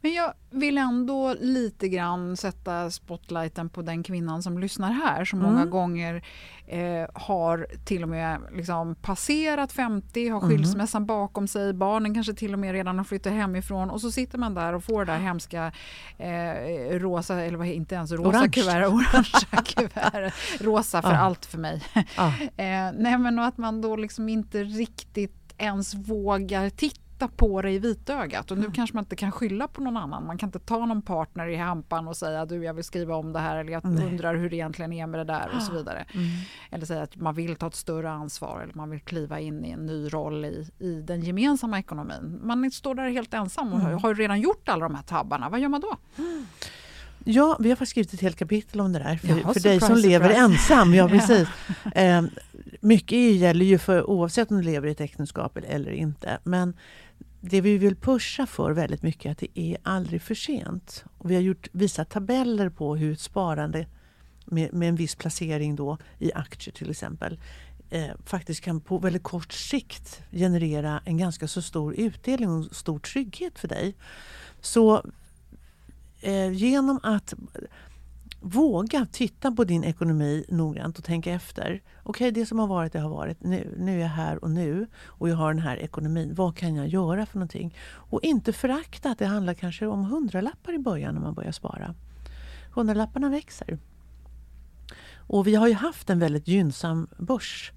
[0.00, 5.38] Men jag vill ändå lite grann sätta spotlighten på den kvinnan som lyssnar här som
[5.40, 5.52] Mm.
[5.52, 6.24] många gånger
[6.66, 10.50] eh, har till och med liksom passerat 50, har Mm.
[10.50, 14.38] skilsmässan bakom sig, barnen kanske till och med redan har flyttat hemifrån och så sitter
[14.38, 15.72] man där och får det där hemska
[16.18, 18.48] eh, rosa, eller vad, inte ens rosa Orange.
[18.48, 21.16] kuvert, orangea kuvert, rosa för Ja.
[21.18, 21.82] allt för mig.
[22.16, 22.32] Ja.
[22.56, 27.70] Eh, nej men och att man då liksom inte riktigt ens vågar titta på det
[27.70, 28.50] i vitögat.
[28.50, 28.72] Och nu Mm.
[28.72, 30.26] kanske man inte kan skylla på någon annan.
[30.26, 33.32] Man kan inte ta någon partner i hampan och säga du jag vill skriva om
[33.32, 34.06] det här eller jag Nej.
[34.06, 36.04] undrar hur det egentligen är med det där och så vidare.
[36.14, 36.26] Mm.
[36.70, 39.70] Eller säga att man vill ta ett större ansvar eller man vill kliva in i
[39.70, 42.40] en ny roll i, i den gemensamma ekonomin.
[42.42, 43.98] Man står där helt ensam och Mm.
[43.98, 45.48] har ju redan gjort alla de här tabbarna.
[45.48, 45.96] Vad gör man då?
[47.24, 49.16] Ja, vi har faktiskt skrivit ett helt kapitel om det där.
[49.16, 50.94] För, Jaha, för dig som surprise, lever ensam.
[50.94, 51.08] Ja, Ja.
[51.18, 51.48] precis.
[51.94, 52.22] Eh,
[52.80, 56.38] mycket gäller ju för oavsett om du lever i ett äktenskap eller, eller inte.
[56.44, 56.74] Men
[57.44, 61.04] det vi vill pusha för väldigt mycket är att det är aldrig för sent.
[61.18, 63.86] Och vi har gjort, visat tabeller på hur ett sparande
[64.44, 67.40] med, med en viss placering då i aktier till exempel
[67.90, 72.98] eh, faktiskt kan på väldigt kort sikt generera en ganska så stor utdelning och stor
[72.98, 73.94] trygghet för dig.
[74.60, 75.04] Så
[76.20, 77.34] eh, genom att
[78.42, 81.82] våga titta på din ekonomi noggrant och tänka efter.
[82.02, 83.42] Okej, okay, det som har varit, det har varit.
[83.42, 86.34] Nu, nu är jag här och nu och jag har den här ekonomin.
[86.34, 87.76] Vad kan jag göra för någonting?
[87.84, 91.94] Och inte förakta att det handlar kanske om hundralappar i början när man börjar spara.
[92.74, 93.78] Hundralapparna växer.
[95.14, 97.72] Och vi har ju haft en väldigt gynnsam börs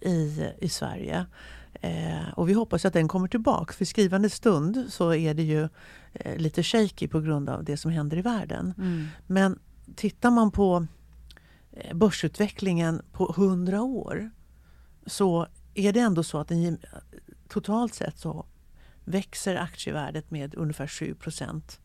[0.00, 1.26] i, i Sverige.
[1.72, 3.72] Eh, och vi hoppas att den kommer tillbaka.
[3.72, 5.68] För skrivande stund så är det ju
[6.12, 8.74] eh, lite shaky på grund av det som händer i världen.
[8.78, 9.06] Mm.
[9.26, 9.58] Men
[9.96, 10.86] tittar man på
[11.72, 14.30] eh, börsutvecklingen på 100 år
[15.06, 16.78] så är det ändå så att den,
[17.48, 18.46] totalt sett så
[19.04, 21.78] växer aktievärdet med ungefär 7%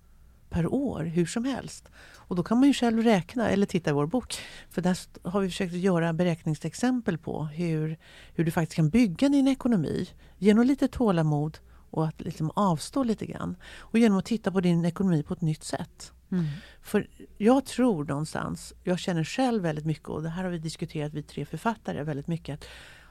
[0.49, 1.89] per år hur som helst.
[2.15, 4.35] Och då kan man ju själv räkna eller titta i vår bok.
[4.69, 7.97] För där har vi försökt göra beräkningsexempel på hur,
[8.33, 11.57] hur du faktiskt kan bygga din ekonomi genom lite tålamod
[11.91, 13.55] och att liksom avstå lite grann.
[13.77, 16.11] Och genom att titta på din ekonomi på ett nytt sätt.
[16.31, 16.45] Mm.
[16.81, 17.07] För
[17.37, 21.23] jag tror någonstans, jag känner själv väldigt mycket och det här har vi diskuterat vi
[21.23, 22.53] tre författare väldigt mycket.
[22.53, 22.65] Att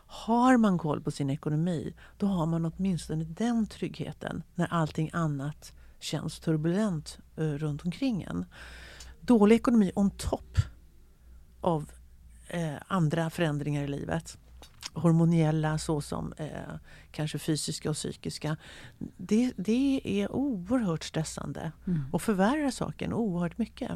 [0.07, 5.73] har man koll på sin ekonomi då har man åtminstone den tryggheten när allting annat
[6.01, 8.45] känns turbulent uh, runt omkring en.
[9.21, 10.59] Dålig ekonomi on top
[11.61, 11.91] av
[12.49, 14.39] eh, andra förändringar i livet
[14.95, 16.49] hormoniella såsom eh,
[17.11, 18.57] kanske fysiska och psykiska.
[19.17, 22.03] Det, det är oerhört stressande mm.
[22.13, 23.91] och förvärrar saken oerhört mycket.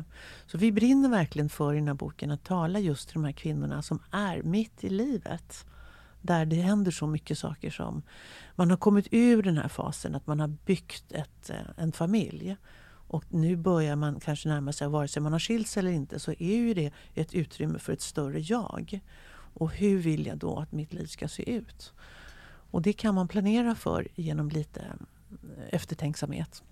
[0.47, 3.33] Så vi brinner verkligen för i den här boken att tala just till de här
[3.33, 5.67] kvinnorna som är mitt i livet.
[6.23, 8.03] Där det händer så mycket saker som
[8.55, 12.57] man har kommit ur den här fasen att man har byggt ett, eh, en familj.
[13.11, 16.33] Och nu börjar man kanske närma sig, vare sig man har skilts eller inte, så
[16.33, 19.01] är ju det ett utrymme för ett större jag.
[19.55, 21.93] Och hur vill jag då att mitt liv ska se ut?
[22.71, 24.83] Och det kan man planera för genom lite
[25.71, 26.63] eftertänksamhet.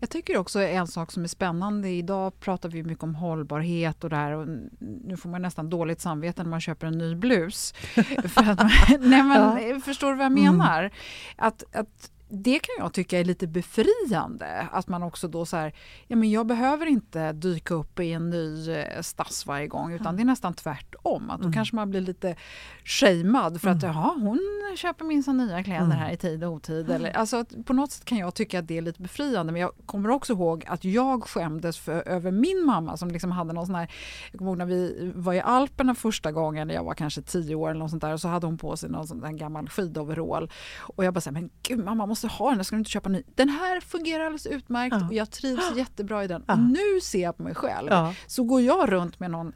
[0.00, 1.88] Jag tycker också en sak som är spännande.
[1.88, 4.32] Idag pratar vi mycket om hållbarhet och det här.
[4.32, 7.72] Och nu får man nästan dåligt samvete när man köper en ny blus.
[8.28, 8.58] För att,
[9.00, 9.80] nej men, ja.
[9.80, 10.80] Förstår du vad jag menar?
[10.80, 10.92] Mm.
[11.36, 14.68] Att, att det kan jag tycka är lite befriande.
[14.72, 15.72] Att man också då så här,
[16.06, 20.16] ja men jag behöver inte dyka upp i en ny eh, stads varje gång utan
[20.16, 21.30] det är nästan tvärtom.
[21.30, 21.52] Att då mm.
[21.52, 22.36] kanske man blir lite
[22.84, 23.96] shamead för att mm.
[23.96, 24.40] jaha, hon
[24.76, 25.98] köper minsann nya kläder mm.
[25.98, 26.90] här i tid och otid.
[26.90, 29.72] Eller, alltså, på något sätt kan jag tycka att det är lite befriande men jag
[29.86, 33.74] kommer också ihåg att jag skämdes för, över min mamma som liksom hade någon sån
[33.74, 33.90] här,
[34.30, 37.70] jag kommer ihåg när vi var i Alperna första gången, jag var kanske tio år
[37.70, 40.50] eller något sånt där och så hade hon på sig någon sån där gammal skidoverall
[40.78, 43.22] och jag bara säger men gud mamma måste ha den, ska du inte köpa ny?
[43.34, 45.06] Den här fungerar alldeles utmärkt ja.
[45.06, 46.44] och jag trivs jättebra i den.
[46.46, 46.52] Ja.
[46.54, 47.90] Och nu ser jag på mig själv,
[48.26, 49.52] så går jag runt med någon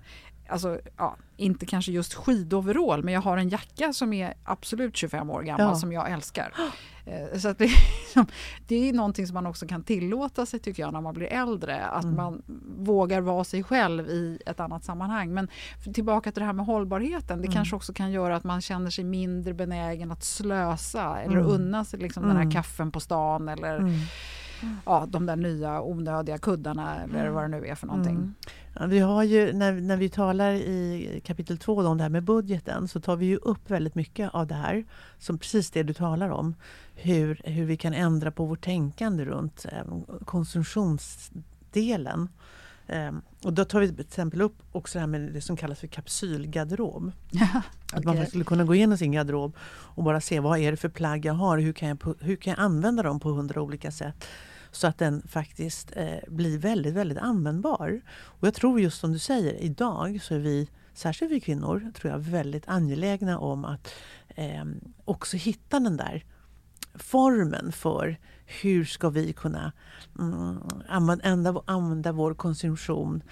[0.50, 5.30] Alltså, ja, inte kanske just skidoverall, men jag har en jacka som är absolut 25
[5.30, 6.54] år gammal som jag älskar.
[7.04, 8.26] Eh, så det, liksom,
[8.66, 11.84] det, är någonting som man också kan tillåta sig tycker jag när man blir äldre.
[11.84, 12.16] Att mm.
[12.16, 12.42] man
[12.78, 15.34] vågar vara sig själv i ett annat sammanhang.
[15.34, 15.48] Men
[15.94, 17.38] tillbaka till det här med hållbarheten.
[17.38, 17.54] Det mm.
[17.54, 21.46] kanske också kan göra att man känner sig mindre benägen att slösa eller mm.
[21.46, 22.52] unna sig liksom den här mm.
[22.52, 24.00] kaffen på stan eller mm.
[24.86, 27.34] Ja, de där nya onödiga kuddarna eller mm.
[27.34, 28.34] vad det nu är för någonting.
[28.74, 32.22] Ja, vi har ju, när, när vi talar i kapitel två om det här med
[32.22, 34.84] budgeten så tar vi ju upp väldigt mycket av det här.
[35.18, 36.54] Som precis det du talar om.
[36.94, 39.82] Hur, hur vi kan ändra på vårt tänkande runt eh,
[40.24, 42.28] konsumtionsdelen.
[43.44, 45.86] Och då tar vi till exempel upp också det här med det som kallas för
[45.86, 47.12] kapsylgarderob.
[47.30, 47.98] Ja, okay.
[47.98, 50.88] Att man skulle kunna gå igenom sin garderob och bara se vad är det för
[50.88, 54.24] plagg jag har, hur kan jag, hur kan jag använda dem på hundra olika sätt
[54.70, 58.00] så att den faktiskt eh, blir väldigt, väldigt användbar.
[58.16, 62.12] Och jag tror just som du säger, idag så är vi, särskilt vi kvinnor, tror
[62.12, 63.94] jag väldigt angelägna om att
[64.28, 64.64] eh,
[65.04, 66.24] också hitta den där
[66.94, 68.18] formen för
[68.62, 69.72] hur ska vi kunna
[70.18, 70.58] mm,
[70.88, 73.22] använda, använda vår konsumtion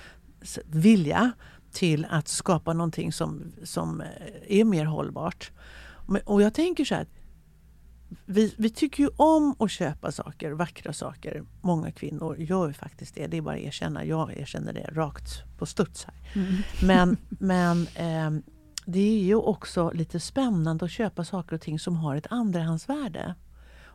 [0.65, 1.33] vilja
[1.73, 4.07] till att skapa någonting som, som eh,
[4.59, 5.51] är mer hållbart.
[6.25, 7.07] Och jag tänker så här,
[8.25, 11.45] vi, vi, tycker ju om att köpa saker, vackra saker.
[11.61, 13.27] Många kvinnor gör ju faktiskt det.
[13.27, 14.05] Det är bara att erkänna.
[14.05, 16.15] Jag erkänner det rakt på studs här.
[16.35, 16.55] Mm.
[16.83, 18.43] Men, men eh,
[18.87, 23.35] det är ju också lite spännande att köpa saker och ting som har ett andrahandsvärde.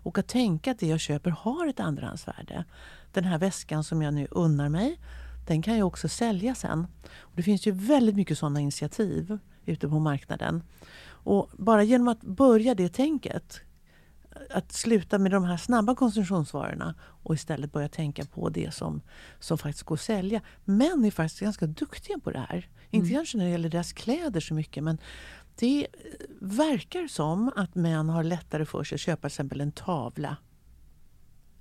[0.03, 2.65] Och att tänka att det jag köper har ett andrahandsvärde.
[3.11, 4.99] Den här väskan som jag nu unnar mig,
[5.47, 6.87] den kan jag också sälja sen.
[7.19, 10.63] Och det finns ju väldigt mycket sådana initiativ ute på marknaden.
[11.05, 13.61] Och bara genom att börja det tänket
[14.49, 19.01] att sluta med de här snabba konsumtionsvarorna och istället börja tänka på det som,
[19.39, 20.41] som faktiskt går att sälja.
[20.65, 22.69] Män är faktiskt ganska duktiga på det här.
[22.89, 23.17] Inte Mm.
[23.17, 24.97] kanske när det gäller deras kläder så mycket men
[25.56, 25.88] det
[26.39, 30.38] verkar som att män har lättare för sig att köpa till exempel en tavla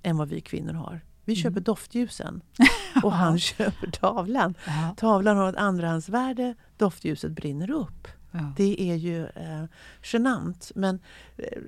[0.03, 1.01] än vad vi kvinnor har.
[1.25, 2.41] Vi köper doftljusen
[3.03, 4.55] och han köper tavlan.
[4.67, 4.95] Ja.
[4.97, 8.07] Tavlan har ett andrahandsvärde, doftljuset brinner upp.
[8.31, 8.53] Ja.
[8.57, 9.63] Det är ju eh,
[10.03, 10.71] genant.
[10.75, 10.99] Men
[11.37, 11.61] eh,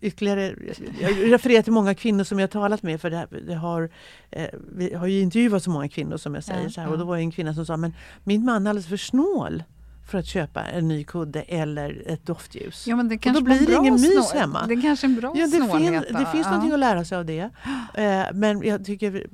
[0.00, 0.54] ytterligare,
[1.00, 3.90] jag refererar till många kvinnor som jag talat med för det, här, det har,
[4.30, 6.62] eh, vi har ju intervjuat så många kvinnor som jag säger.
[6.62, 8.70] Ja, så här, och då var det en kvinna som sa men min man är
[8.70, 9.62] alldeles för snål
[10.08, 12.86] för att köpa en ny kudde eller ett doftljus.
[12.86, 14.66] Ja, men det och kanske då blir det ingen mys hemma.
[14.66, 16.04] Det är kanske är en bra Ja, det, fin, snålhet.
[16.08, 16.50] det finns ja.
[16.50, 17.50] någonting att lära sig av det.
[17.94, 19.26] Eh, men jag tycker vi,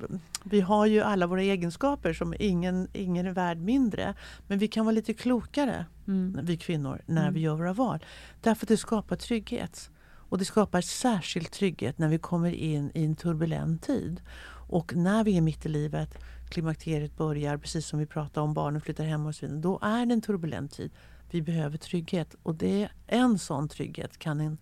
[0.43, 4.13] vi har ju alla våra egenskaper som ingen, ingen är värd mindre.
[4.47, 6.39] Men vi kan vara lite klokare, Mm.
[6.43, 8.05] vi kvinnor, när vi gör våra val.
[8.41, 9.89] Därför att det skapar trygghet.
[10.29, 14.21] Och det skapar särskild trygghet när vi kommer in i en turbulent tid.
[14.69, 16.17] Och när vi är mitt i livet,
[16.55, 19.59] klimakteriet börjar, precis som vi pratade om, barnen flyttar hem och så vidare.
[19.61, 20.91] Då är det en turbulent tid.
[21.31, 22.35] Vi behöver trygghet.
[22.43, 24.57] Och det är en sån trygghet kan en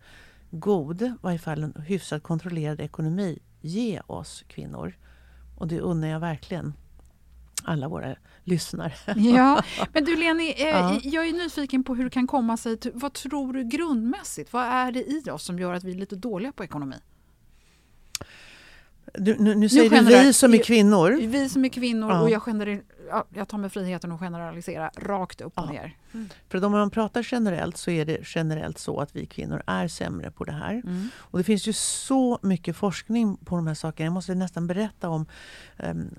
[0.52, 4.94] god, i varje fall en hyfsat kontrollerad ekonomi ge oss kvinnor.
[5.58, 6.74] Och det unnar jag verkligen
[7.64, 8.94] alla våra lyssnare.
[9.16, 9.64] Ja,
[9.94, 11.00] men du Leni, eh, Ja.
[11.04, 12.78] jag är nyfiken på hur det kan komma sig.
[12.94, 14.54] Vad tror du grundmässigt?
[14.54, 16.96] Vad är det i oss som gör att vi är lite dåliga på ekonomi?
[19.14, 21.12] Du, nu, nu säger du generell- vi som är kvinnor.
[21.28, 22.22] Vi som är kvinnor Ja.
[22.22, 22.80] och jag, generell,
[23.10, 25.72] ja, jag tar mig friheten att generalisera rakt upp och Ja.
[25.72, 25.98] ner.
[26.50, 30.32] För om man pratar generellt så är det generellt så att vi kvinnor är sämre
[30.32, 30.84] på det här.
[31.18, 34.06] Och det finns ju så mycket forskning på de här sakerna.
[34.06, 35.26] Jag måste nästan berätta om
[35.84, 36.10] um,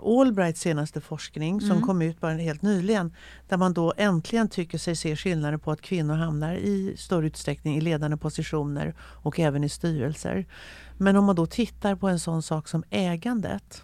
[0.00, 1.82] Allbrights senaste forskning som Mm.
[1.82, 3.14] kom ut bara helt nyligen.
[3.48, 7.76] Där man då äntligen tycker sig se skillnader på att kvinnor hamnar i större utsträckning
[7.76, 10.46] i ledande positioner och även i styrelser.
[10.98, 13.82] Men om man då tittar på en sån sak som ägandet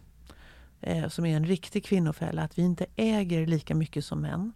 [0.80, 4.52] eh, som är en riktig kvinnofälla, att vi inte äger lika mycket som män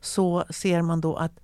[0.00, 1.40] så ser man då att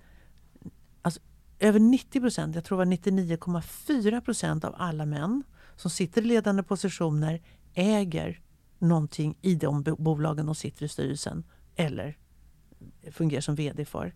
[1.01, 1.21] alltså,
[1.59, 5.43] över 90 procent, jag tror det var 99,4 procent av alla män
[5.75, 7.41] som sitter i ledande positioner
[7.73, 8.39] äger
[8.79, 11.43] någonting i de bo- bolagen de sitter i styrelsen
[11.75, 12.17] eller
[13.11, 14.13] fungerar som VD för.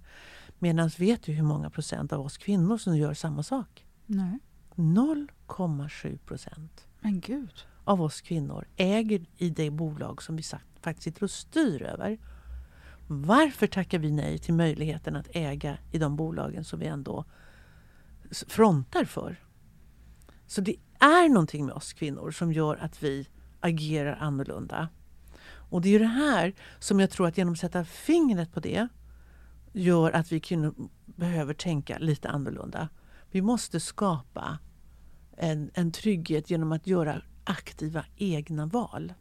[0.59, 3.85] Medan vet du hur många procent av oss kvinnor som gör samma sak?
[4.05, 4.39] Nej.
[4.75, 7.53] 0,7 procent Men gud.
[7.83, 10.43] av oss kvinnor äger i det bolag som vi
[10.81, 12.17] faktiskt sitter och styr över.
[13.07, 17.25] Varför tackar vi nej till möjligheten att äga i de bolagen som vi ändå
[18.47, 19.35] frontar för?
[20.47, 23.27] Så det är någonting med oss kvinnor som gör att vi
[23.63, 24.89] agerar annorlunda.
[25.45, 28.59] Och det är ju det här som jag tror att genom att sätta fingret på
[28.59, 28.87] det
[29.73, 30.73] gör att vi kvinnor
[31.05, 32.89] behöver tänka lite annorlunda.
[33.31, 34.59] Vi måste skapa
[35.37, 39.13] en, en trygghet genom att göra aktiva egna val.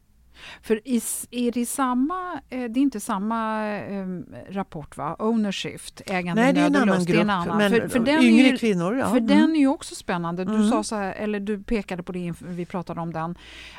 [0.62, 4.06] För i, är det samma, eh, det är inte samma eh,
[4.48, 5.16] rapport va?
[5.18, 7.58] Ownership, ägande Nej, det är en annan grupp, annan.
[7.58, 9.08] men för, för den yngre ju, kvinnor, ja.
[9.10, 9.26] För Mm.
[9.28, 10.44] den är ju också spännande.
[10.44, 10.70] Du Mm.
[10.70, 13.34] sa så här, eller du pekade på det, vi pratade om den,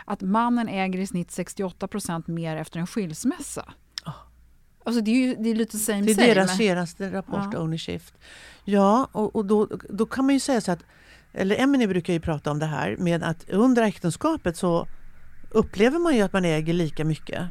[0.06, 3.74] att mannen äger i snitt 68 procent mer efter en skilsmässa.
[4.86, 6.28] Alltså det är ju det är lite same Det är same.
[6.34, 7.60] deras senaste rapport, Ja.
[7.60, 8.04] Ownership.
[8.66, 10.84] Ja, och, och då, då kan man ju säga så att,
[11.34, 14.88] eller Emelie brukar ju prata om det här med att under äktenskapet så
[15.54, 17.48] upplever man ju att man äger lika mycket.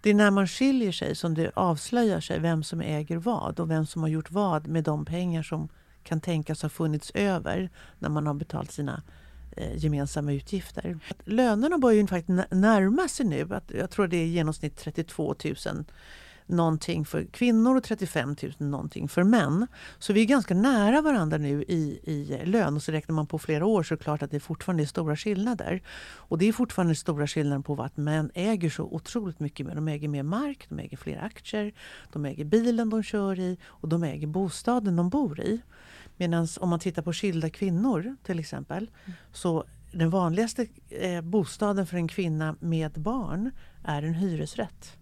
[0.00, 3.70] Det är när man skiljer sig som det avslöjar sig vem som äger vad och
[3.70, 5.68] vem som har gjort vad med de pengar som
[6.02, 9.02] kan tänkas ha funnits över när man har betalt sina
[9.56, 10.98] eh, gemensamma utgifter.
[11.24, 13.54] Lönerna börjar ju faktiskt närma sig nu.
[13.54, 15.84] Att jag tror det är i genomsnitt 32 000
[16.46, 19.66] någonting för kvinnor och 35 000 någonting för män.
[19.98, 23.38] Så vi är ganska nära varandra nu i, i lön och så räknar man på
[23.38, 25.82] flera år så är det klart att det fortfarande är stora skillnader.
[26.14, 29.74] Och det är fortfarande stora skillnader på att män äger så otroligt mycket mer.
[29.74, 31.72] De äger mer mark, de äger fler aktier,
[32.12, 35.60] de äger bilen de kör i och de äger bostaden de bor i.
[36.16, 38.90] Medan om man tittar på skilda kvinnor till exempel
[39.32, 43.50] så den vanligaste eh, bostaden för en kvinna med barn
[43.84, 44.96] är en hyresrätt.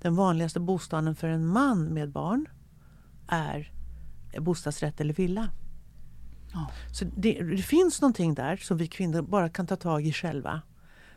[0.00, 2.46] Den vanligaste bostaden för en man med barn
[3.28, 3.72] är
[4.38, 5.48] bostadsrätt eller villa.
[6.92, 10.62] Så det, det finns någonting där som vi kvinnor bara kan ta tag i själva.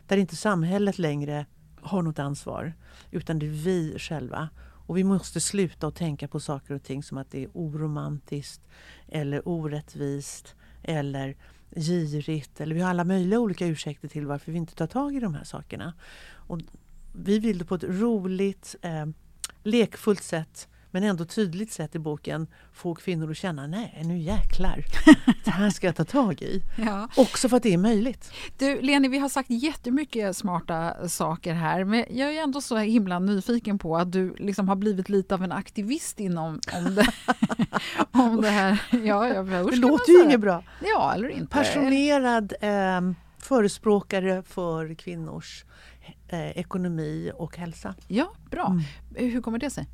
[0.06, 1.46] Där inte samhället längre
[1.80, 2.74] har något ansvar
[3.10, 4.48] utan det är vi själva.
[4.86, 8.62] Och vi måste sluta att tänka på saker och ting som att det är oromantiskt
[9.08, 11.36] eller orättvist eller
[11.76, 12.60] girigt.
[12.60, 15.34] Eller vi har alla möjliga olika ursäkter till varför vi inte tar tag i de
[15.34, 15.94] här sakerna.
[16.34, 16.60] Och
[17.12, 19.06] vi vill det på ett roligt, eh,
[19.62, 24.84] lekfullt sätt men ändå tydligt sätt i boken få kvinnor att känna nej, nu jäklar,
[25.44, 26.62] det här ska jag ta tag i.
[26.76, 27.08] Ja.
[27.16, 28.32] Också för att det är möjligt.
[28.58, 33.18] Du Leni, vi har sagt jättemycket smarta saker här men jag är ändå så himla
[33.18, 37.06] nyfiken på att du liksom har blivit lite av en aktivist inom om det,
[38.10, 38.82] om det här.
[38.90, 40.64] Ja, jag, det låter ju inget bra.
[40.80, 41.46] Ja, eller inte.
[41.46, 43.00] Passionerad eh,
[43.38, 45.64] förespråkare för kvinnors
[46.32, 47.94] eh, ekonomi och hälsa.
[48.08, 48.66] Ja, bra.
[48.66, 49.32] Mm.
[49.32, 49.86] Hur kommer det sig?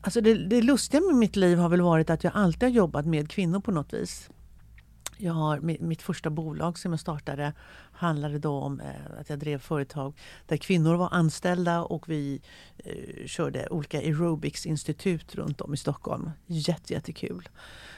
[0.00, 3.06] Alltså det, det lustiga med mitt liv har väl varit att jag alltid har jobbat
[3.06, 4.30] med kvinnor på något vis.
[5.22, 7.52] Jag har, mitt första bolag som jag startade
[7.92, 10.14] handlade då om eh, att jag drev företag
[10.46, 12.40] där kvinnor var anställda och vi
[12.78, 16.30] eh, körde olika aerobicsinstitut runt om i Stockholm.
[16.46, 17.48] Jätte, jättekul.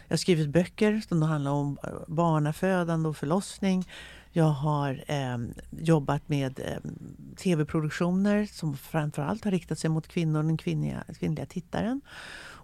[0.09, 3.89] Jag har skrivit böcker som handlar om eh, barnafödande och förlossning.
[4.35, 5.39] Jag har eh,
[5.71, 6.91] jobbat med eh,
[7.37, 12.01] tv-produktioner som framförallt har riktat sig mot kvinnor, den kvinnliga, kvinnliga tittaren.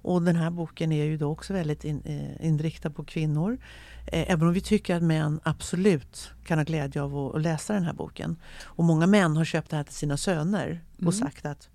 [0.00, 3.58] Och den här boken är ju då också väldigt in, eh, inriktad på kvinnor.
[4.06, 7.74] Eh, även om vi tycker att män absolut kan ha glädje av att, att läsa
[7.74, 8.36] den här boken.
[8.64, 11.12] Och många män har köpt det här till sina söner och mm.
[11.12, 11.68] sagt att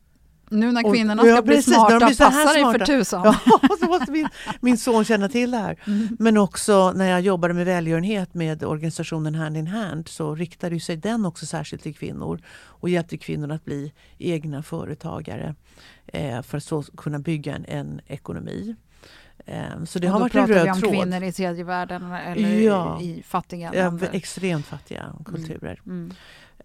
[0.53, 3.21] nu när kvinnorna och, ska ja, bli precis, smarta, blir passa dig för tusan.
[3.25, 4.27] Ja, så måste min,
[4.59, 5.79] min son känna till det här.
[5.87, 6.17] Mm.
[6.19, 10.97] Men också när jag jobbade med välgörenhet med organisationen Hand in Hand så riktade sig
[10.97, 15.55] den också särskilt till kvinnor och hjälpte kvinnorna att bli egna företagare
[16.07, 18.75] eh, för att så kunna bygga en, en ekonomi.
[19.45, 20.65] Eh, så det har varit en röd tråd.
[20.67, 24.07] Då pratar vi om kvinnor i tredje världen eller ja, i fattiga länder?
[24.07, 25.81] Ja, extremt fattiga kulturer.
[25.85, 25.97] Mm.
[25.97, 26.15] Mm.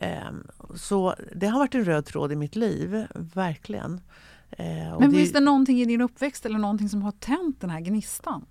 [0.01, 4.01] Ehm, så det har varit en röd tråd i mitt liv, verkligen.
[4.51, 5.16] Ehm, Men det...
[5.16, 8.47] finns det någonting i din uppväxt eller någonting som har tänt den här gnistan?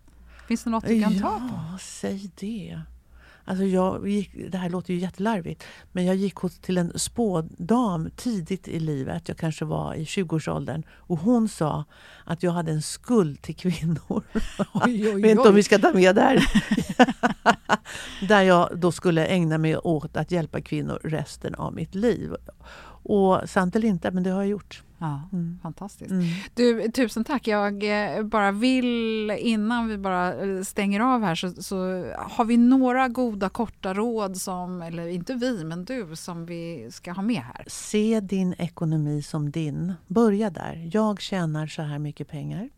[0.48, 1.56] Finns det något du kan ja, ta på?
[1.72, 2.82] Ja, säg det.
[3.48, 8.68] Alltså jag gick, det här låter ju jättelarvigt, men jag gick till en spådam tidigt
[8.68, 9.28] i livet.
[9.28, 10.84] Jag kanske var i 20-årsåldern.
[10.90, 11.86] Och hon sa
[12.26, 14.00] att jag hade en skuld till kvinnor.
[14.74, 16.46] Oj, oj, vet inte om vi ska ta med det här.
[18.28, 22.36] Där jag då skulle ägna mig åt att hjälpa kvinnor resten av mitt liv.
[23.10, 24.84] Och sant eller inte, men det har jag gjort.
[24.98, 25.60] Ja, mm.
[25.64, 26.12] Fantastiskt.
[26.12, 26.26] Mm.
[26.54, 27.48] Du, tusen tack.
[27.48, 27.84] Jag
[28.18, 31.76] eh, bara vill, innan vi bara eh, stänger av här, så, så,
[32.18, 37.12] har vi några goda korta råd som, eller inte vi, men du, som vi ska
[37.12, 37.64] ha med här?
[37.68, 39.94] Se din ekonomi som din.
[40.08, 40.90] Börja där.
[40.94, 42.70] Jag tjänar så här mycket pengar.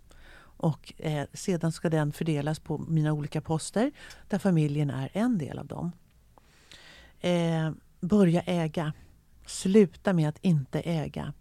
[0.41, 3.91] Och eh, sedan ska den fördelas på mina olika poster
[4.27, 5.91] där familjen är en del av dem.
[7.19, 8.93] Eh, börja äga.
[9.49, 11.33] Sluta med att inte äga.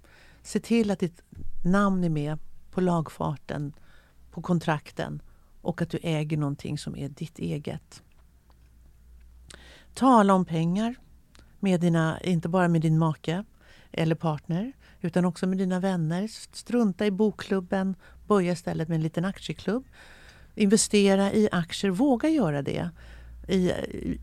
[0.43, 1.23] Se till att ditt
[1.65, 2.39] namn är med
[2.71, 3.73] på lagfarten,
[4.31, 5.23] på kontrakten
[5.63, 8.03] och att du äger någonting som är ditt eget.
[9.95, 10.95] Tala om pengar,
[11.61, 13.45] med dina, inte bara med din make
[13.93, 16.29] eller partner utan också med dina vänner.
[16.53, 17.97] Strunta i bokklubben,
[18.27, 19.85] börja istället med en liten aktieklubb.
[20.55, 22.91] Investera i aktier, våga göra det.
[23.49, 23.73] I,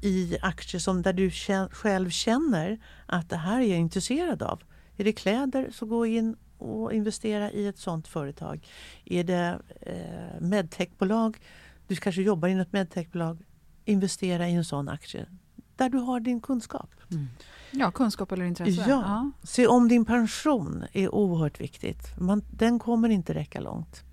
[0.01, 1.31] i aktier som där du
[1.71, 4.63] själv känner att det här är jag intresserad av.
[4.97, 8.67] Är det kläder så gå in och investera i ett sådant företag.
[9.05, 11.37] Är det eh, medtechbolag,
[11.87, 13.37] du kanske jobbar i ett medtechbolag,
[13.85, 15.25] investera i en sån aktie
[15.75, 16.89] där du har din kunskap.
[17.11, 17.27] Mm.
[17.71, 18.71] Ja, kunskap eller intresse.
[18.71, 18.85] Ja.
[18.87, 19.31] ja.
[19.43, 22.19] Se om din pension är oerhört viktigt.
[22.19, 24.03] Man, den kommer inte räcka långt.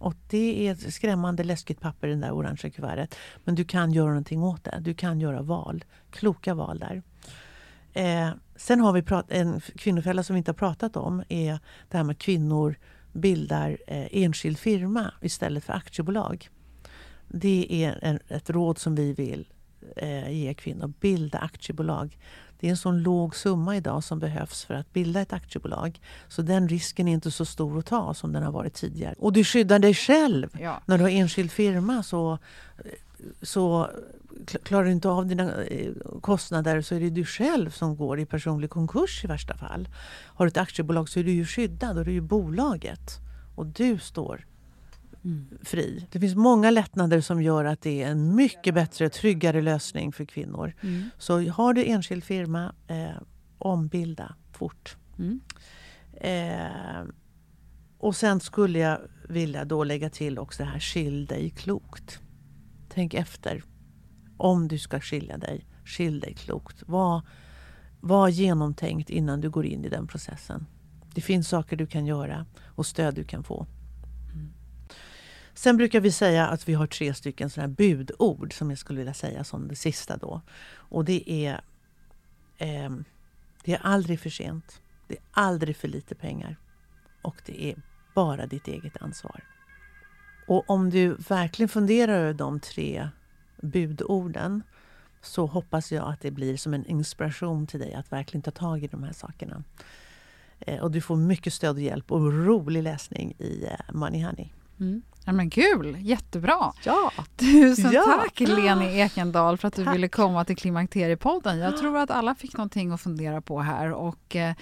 [0.00, 3.14] Och Det är ett skrämmande läskigt papper, den där orangea kuvertet.
[3.44, 4.78] Men du kan göra någonting åt det.
[4.80, 5.84] Du kan göra val.
[6.10, 7.02] Kloka val där.
[7.92, 11.22] Eh, sen har vi en kvinnofälla som vi inte har pratat om.
[11.28, 12.78] är det här med att kvinnor
[13.12, 16.48] bildar eh, enskild firma istället för aktiebolag.
[17.28, 19.48] Det är en, ett råd som vi vill
[19.96, 20.92] eh, ge kvinnor.
[21.00, 22.18] Bilda aktiebolag.
[22.60, 26.00] Det är en sån låg summa idag som behövs för att bilda ett aktiebolag.
[26.28, 29.14] Så den risken är inte så stor att ta som den har varit tidigare.
[29.18, 30.56] Och du skyddar dig själv.
[30.60, 30.82] Ja.
[30.86, 32.38] När du har enskild firma så,
[33.42, 33.90] så
[34.62, 38.26] klarar du inte av dina eh, kostnader så är det du själv som går i
[38.26, 39.88] personlig konkurs i värsta fall.
[40.26, 43.18] Har du ett aktiebolag så är du ju skyddad och det är ju bolaget.
[43.54, 44.46] Och du står
[45.24, 45.58] mm.
[45.62, 46.06] fri.
[46.10, 50.24] Det finns många lättnader som gör att det är en mycket bättre, tryggare lösning för
[50.24, 50.74] kvinnor.
[50.80, 51.10] Mm.
[51.18, 53.22] Så har du enskild firma, eh,
[53.58, 54.96] ombilda fort.
[55.18, 55.40] Mm.
[56.12, 57.08] Eh,
[57.98, 58.98] och sen skulle jag
[59.28, 62.20] vilja då lägga till också det här skilj dig klokt.
[62.88, 63.64] Tänk efter.
[64.36, 66.82] Om du ska skilja dig, skilj dig klokt.
[66.86, 67.22] Var,
[68.00, 70.66] var genomtänkt innan du går in i den processen.
[71.14, 73.66] Det finns saker du kan göra och stöd du kan få.
[75.60, 79.14] Sen brukar vi säga att vi har tre stycken sådana budord som jag skulle vilja
[79.14, 80.40] säga som det sista då.
[80.72, 81.60] Och det är
[82.58, 82.90] eh,
[83.64, 84.80] Det är aldrig för sent.
[85.08, 86.56] Det är aldrig för lite pengar.
[87.22, 87.76] Och det är
[88.14, 89.44] bara ditt eget ansvar.
[90.46, 93.08] Och om du verkligen funderar över de tre
[93.62, 94.62] budorden
[95.22, 98.84] så hoppas jag att det blir som en inspiration till dig att verkligen ta tag
[98.84, 99.64] i de här sakerna.
[100.60, 104.48] Eh, och du får mycket stöd och hjälp och rolig läsning i eh, Money Honey.
[104.80, 105.02] Mm.
[105.24, 106.72] Ja, men kul, jättebra!
[106.84, 107.12] Ja.
[107.36, 108.04] Tusen ja.
[108.22, 109.94] tack Leni Ekendal för att du Tack.
[109.94, 111.58] ville komma till Klimakteriepodden.
[111.58, 114.54] Jag tror att alla fick någonting att fundera på här och eh,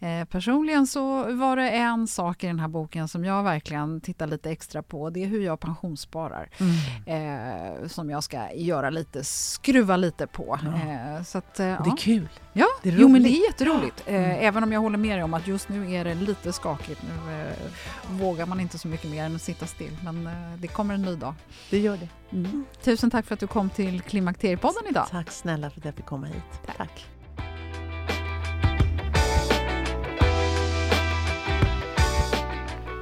[0.00, 4.26] eh, personligen så var det en sak i den här boken som jag verkligen tittar
[4.26, 5.10] lite extra på.
[5.10, 6.48] Det är hur jag pensionssparar
[7.06, 7.72] Mm.
[7.82, 10.58] eh, som jag ska göra lite, skruva lite på.
[10.64, 10.90] Ja.
[10.90, 12.28] Eh, så att, eh, det är kul.
[12.52, 14.02] Ja, Det är jo, men det är jätteroligt.
[14.06, 14.36] Eh, Mm.
[14.40, 17.00] Även om jag håller med dig om att just nu är det lite skakigt.
[17.02, 17.52] Nu eh,
[18.10, 19.96] vågar man inte så mycket mer än att sitta still.
[20.04, 21.34] Men eh, det kommer en ny dag.
[21.70, 22.08] Det gör det.
[22.82, 25.06] Tusen tack för att du kom till Klimakteriepodden idag.
[25.10, 26.76] Tack snälla för att jag fick komma hit.
[26.76, 27.06] Tack.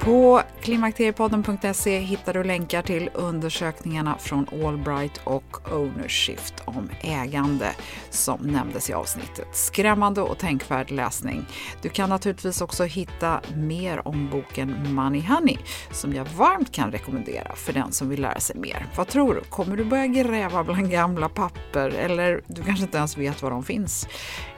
[0.03, 7.75] På klimakteriepodden.se hittar du länkar till undersökningarna från Allbright och Ownershift om ägande
[8.09, 9.47] som nämndes i avsnittet.
[9.53, 11.45] Skrämmande och tänkvärd läsning.
[11.81, 15.57] Du kan naturligtvis också hitta mer om boken Money Honey
[15.91, 18.87] som jag varmt kan rekommendera för den som vill lära sig mer.
[18.95, 19.41] Vad tror du?
[19.41, 23.63] Kommer du börja gräva bland gamla papper eller du kanske inte ens vet var de
[23.63, 24.07] finns?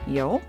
[0.08, 0.14] Jo.
[0.16, 0.40] Ja.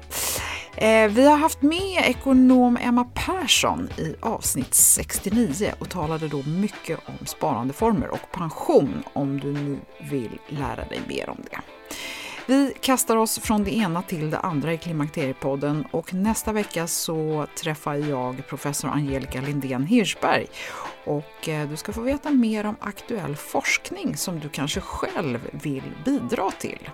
[0.78, 7.00] Eh, vi har haft med ekonom Emma Persson i avsnitt 69 och talade då mycket
[7.06, 11.60] om sparandeformer och pension om du nu vill lära dig mer om det.
[12.46, 17.48] Vi kastar oss från det ena till det andra i Klimakteriepodden och nästa vecka så
[17.62, 20.48] träffar jag professor Angelica Lindén Hirschberg
[21.06, 25.84] och eh, du ska få veta mer om aktuell forskning som du kanske själv vill
[26.06, 26.90] bidra till.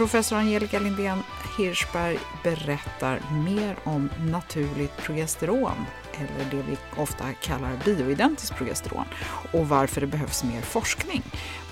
[0.00, 1.22] Professor Angelica Lindén
[1.56, 9.04] Hirschberg berättar mer om naturligt progesteron, eller det vi ofta kallar bioidentiskt progesteron,
[9.52, 11.22] och varför det behövs mer forskning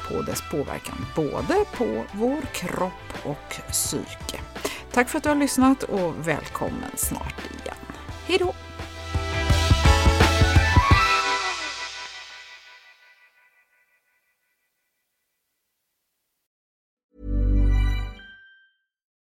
[0.09, 4.41] på dess påverkan både på vår kropp och psyke.
[4.93, 7.77] Tack för att du har lyssnat och välkommen snart igen.
[8.27, 8.55] Hej då!